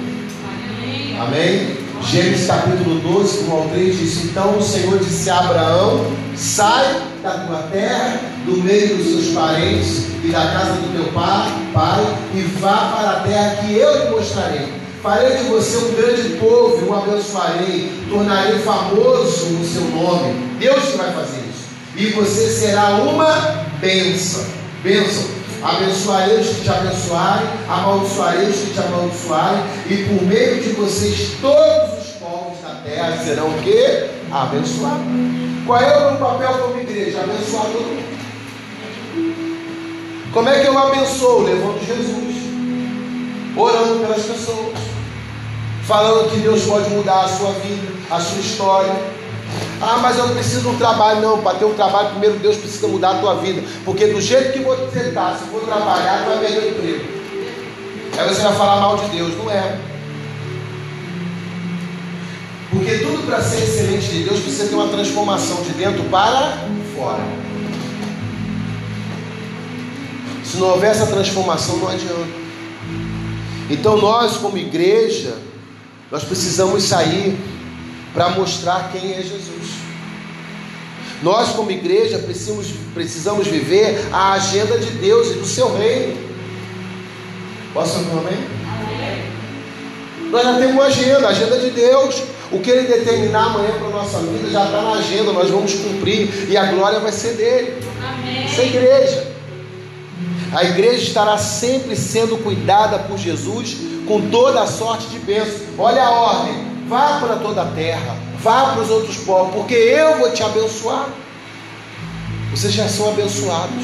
[0.79, 1.21] Amém.
[1.21, 1.77] Amém?
[2.09, 6.07] Gênesis capítulo 12, 1 ao 3 diz: Então o Senhor disse a Abraão:
[6.37, 11.53] Sai da tua terra, do meio dos seus parentes e da casa do teu pai,
[11.73, 12.05] pai
[12.37, 14.73] e vá para a terra que eu te mostrarei.
[15.03, 20.35] Farei de você um grande povo e o abençoarei, tornarei famoso o seu nome.
[20.61, 21.44] Deus que vai fazer.
[21.97, 24.45] E você será uma bênção.
[24.83, 25.25] Bênção.
[25.63, 31.39] Abençoarei os que te abençoarem, amaldiçoarei os que te amaldiçoarem, e por meio de vocês
[31.41, 34.11] todos os povos da terra serão o quê?
[34.31, 35.07] Abençoados.
[35.65, 37.21] Qual é o meu papel como igreja?
[37.23, 38.05] Abençoar todo mundo.
[40.35, 41.45] Como é que eu abençoo?
[41.45, 42.35] Levando Jesus.
[43.57, 44.95] Orando pelas pessoas
[45.87, 48.95] falando que Deus pode mudar a sua vida, a sua história.
[49.81, 51.21] Ah, mas eu preciso de um trabalho.
[51.21, 53.63] Não, para ter um trabalho, primeiro Deus precisa mudar a tua vida.
[53.85, 57.05] Porque do jeito que você está, se for trabalhar, vai perder o emprego.
[58.19, 59.37] Aí você vai falar mal de Deus.
[59.37, 59.79] Não é.
[62.71, 66.59] Porque tudo para ser excelente de Deus precisa ter uma transformação de dentro para
[66.97, 67.23] fora.
[70.45, 72.45] Se não houver essa transformação, não adianta.
[73.71, 75.37] Então nós, como igreja,
[76.11, 77.39] nós precisamos sair
[78.15, 79.85] para mostrar quem é Jesus.
[81.23, 86.17] Nós, como igreja, precisamos, precisamos viver a agenda de Deus e do seu reino.
[87.73, 88.39] Posso ouvir um amém?
[88.69, 90.31] amém?
[90.31, 92.23] Nós já temos uma agenda, a agenda de Deus.
[92.53, 95.75] O que Ele determinar amanhã para a nossa vida já está na agenda, nós vamos
[95.75, 97.83] cumprir e a glória vai ser dele.
[98.07, 98.45] Amém.
[98.45, 99.35] Essa é a igreja.
[100.53, 105.63] A igreja estará sempre sendo cuidada por Jesus com toda a sorte de bênçãos.
[105.77, 110.19] Olha a ordem: vá para toda a terra, vá para os outros povos, porque eu
[110.19, 111.09] vou te abençoar.
[112.51, 113.83] Vocês já são abençoados.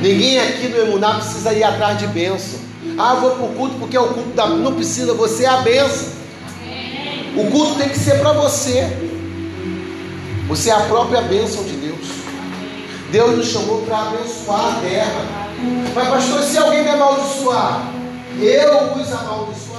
[0.00, 2.58] Ninguém aqui no Emuná precisa ir atrás de bênção.
[2.98, 4.46] Ah, vou para o culto porque é o culto da.
[4.48, 6.08] Não precisa, você é a bênção.
[7.36, 8.86] O culto tem que ser para você.
[10.48, 12.08] Você é a própria bênção de Deus.
[13.12, 15.48] Deus nos chamou para abençoar a terra.
[15.94, 17.92] Mas, pastor, se alguém me amaldiçoar,
[18.40, 19.69] eu os amaldiçoarei.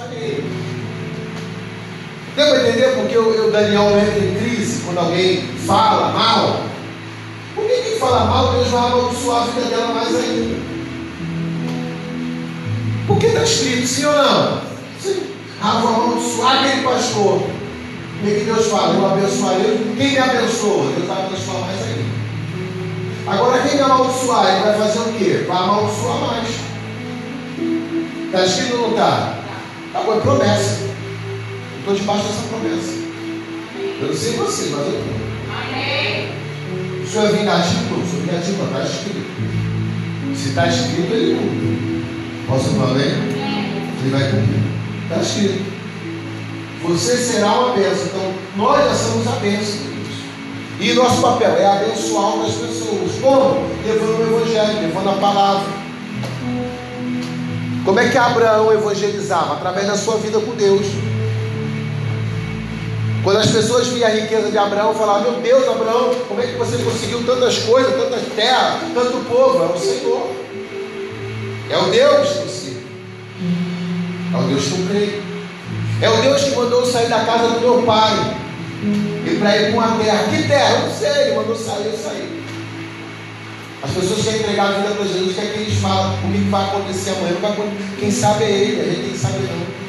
[2.36, 6.61] Deu para entender porque o Daniel entra em crise quando alguém fala mal?
[7.53, 10.55] Por que quem fala mal, Deus vai amaldiçoar a vida dela mais ainda?
[13.07, 14.61] Porque está escrito, sim ou não?
[15.01, 15.23] Sim.
[15.61, 17.41] Ah, vou amaldiçoar aquele pastor.
[17.41, 18.93] O que Deus fala?
[18.93, 19.93] Eu abençoarei.
[19.97, 20.91] Quem me abençoa?
[20.95, 22.11] Deus vai abençoar mais ainda.
[23.27, 25.45] Agora, quem me amaldiçoar, ele vai fazer o quê?
[25.47, 26.47] Vai amaldiçoar mais.
[28.27, 29.36] Está escrito ou não está?
[29.93, 30.90] Acabou, é promessa.
[31.82, 32.93] Estou debaixo dessa promessa.
[34.01, 35.15] Eu não sei você, mas eu estou.
[37.01, 37.89] O senhor é vingativo?
[37.89, 39.32] Não, o senhor é vingativo, está escrito.
[40.36, 42.05] Se está escrito, ele cumpre.
[42.47, 43.07] Posso falar bem?
[43.07, 44.61] Ele vai cumprir.
[45.09, 45.71] Está escrito.
[46.84, 48.05] Você será uma bênção.
[48.05, 49.82] Então, nós já somos a bênção.
[50.79, 53.11] E nosso papel é abençoar outras pessoas.
[53.19, 53.67] Como?
[53.84, 55.67] Levando o Evangelho, levando a palavra.
[57.84, 59.53] Como é que Abraão evangelizava?
[59.55, 60.86] Através da sua vida com Deus.
[63.24, 66.57] Quando as pessoas viam a riqueza de Abraão, falavam: Meu Deus, Abraão, como é que
[66.57, 69.63] você conseguiu tantas coisas, tantas terras, tanto povo?
[69.63, 70.28] É o Senhor,
[71.69, 72.78] é o Deus que você,
[74.34, 75.24] é o Deus que eu creio,
[76.01, 78.38] é o Deus que mandou sair da casa do meu pai
[79.28, 80.24] e para ir para uma terra.
[80.24, 80.72] Que terra?
[80.72, 82.41] Eu não sei, ele mandou sair, eu saí.
[83.84, 86.65] As pessoas querem entregar a vida para Jesus, quer que eles falem o que vai
[86.65, 87.36] acontecer amanhã.
[87.39, 87.55] Vai.
[87.99, 89.80] Quem sabe é ele, a gente tem que saber não.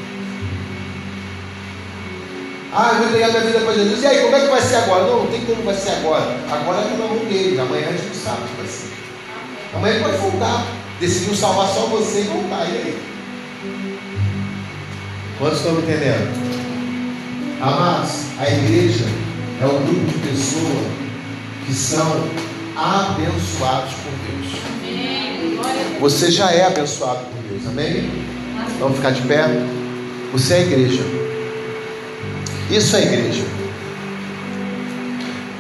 [2.75, 4.03] Ah, eu vou entregar minha vida para Jesus.
[4.03, 5.05] E aí, como é que vai ser agora?
[5.05, 6.37] Não, não tem como vai ser agora.
[6.51, 7.61] Agora é na mão dele.
[7.61, 8.93] Amanhã a gente não sabe o que vai ser.
[9.75, 10.67] Amanhã ele pode voltar.
[10.99, 12.67] Decidiu salvar só você e voltar.
[12.71, 13.03] E aí?
[15.39, 16.33] Quantos estão entendendo?
[17.61, 18.11] Amados,
[18.41, 19.05] a igreja
[19.61, 20.87] é um grupo de pessoas
[21.67, 22.07] que são
[22.75, 26.01] abençoados por Deus.
[26.01, 28.11] Você já é abençoado por Deus, amém?
[28.79, 29.45] Vamos ficar de pé?
[30.33, 31.32] Você é a igreja.
[32.71, 33.45] Isso é igreja.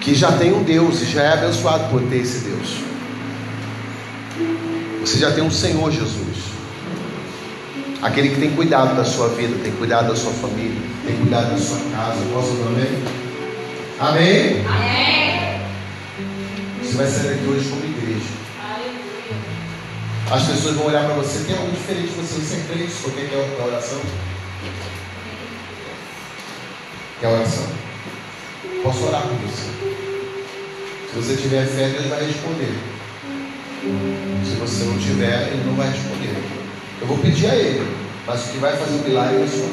[0.00, 2.76] Que já tem um Deus e já é abençoado por ter esse Deus.
[5.00, 6.53] Você já tem um Senhor Jesus.
[8.00, 11.59] Aquele que tem cuidado da sua vida, tem cuidado da sua família, tem cuidado da
[11.59, 12.18] sua casa.
[12.32, 13.03] Posso amém?
[14.00, 14.66] Amém?
[14.66, 15.61] Amém.
[16.82, 18.42] Você vai sair daqui hoje como igreja.
[20.30, 23.26] As pessoas vão olhar para você, tem algo diferente de você, você é crente, porque
[23.26, 24.00] quer oração?
[27.23, 27.64] Quer oração?
[28.83, 29.70] Posso orar por você.
[31.09, 32.75] Se você tiver fé, Deus vai responder.
[34.45, 36.35] Se você não tiver, Ele não vai responder.
[37.01, 37.87] Eu vou pedir a Ele,
[38.27, 39.68] mas o que vai fazer o milagre é a sua.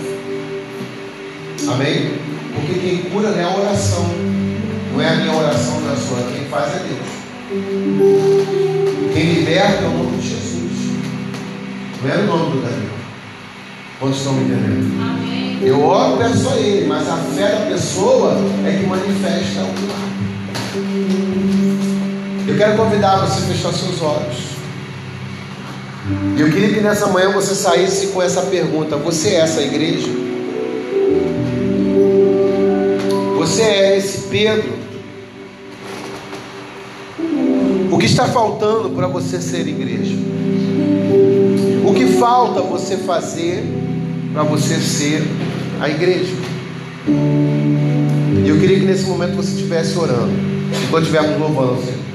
[1.74, 2.20] Amém?
[2.54, 4.06] Porque quem cura não é a oração.
[4.94, 6.22] Não é a minha oração, não é a sua.
[6.32, 7.10] Quem faz é Deus.
[9.12, 10.72] Quem liberta é o nome de Jesus.
[12.04, 12.99] Não é o nome do Daniel.
[14.00, 15.62] Quantos estão me entendendo?
[15.62, 18.34] Eu oro peço a Ele, mas a fé da pessoa
[18.66, 19.74] é que manifesta o.
[22.50, 24.38] Eu quero convidar você a fechar seus olhos.
[26.38, 30.08] E eu queria que nessa manhã você saísse com essa pergunta: Você é essa igreja?
[33.38, 34.80] Você é esse Pedro?
[37.92, 40.16] O que está faltando para você ser igreja?
[41.86, 43.89] O que falta você fazer
[44.40, 45.22] para você ser
[45.82, 46.34] a igreja.
[47.06, 50.32] E eu queria que nesse momento você estivesse orando.
[50.86, 52.09] Enquanto estivermos louvando, Senhor.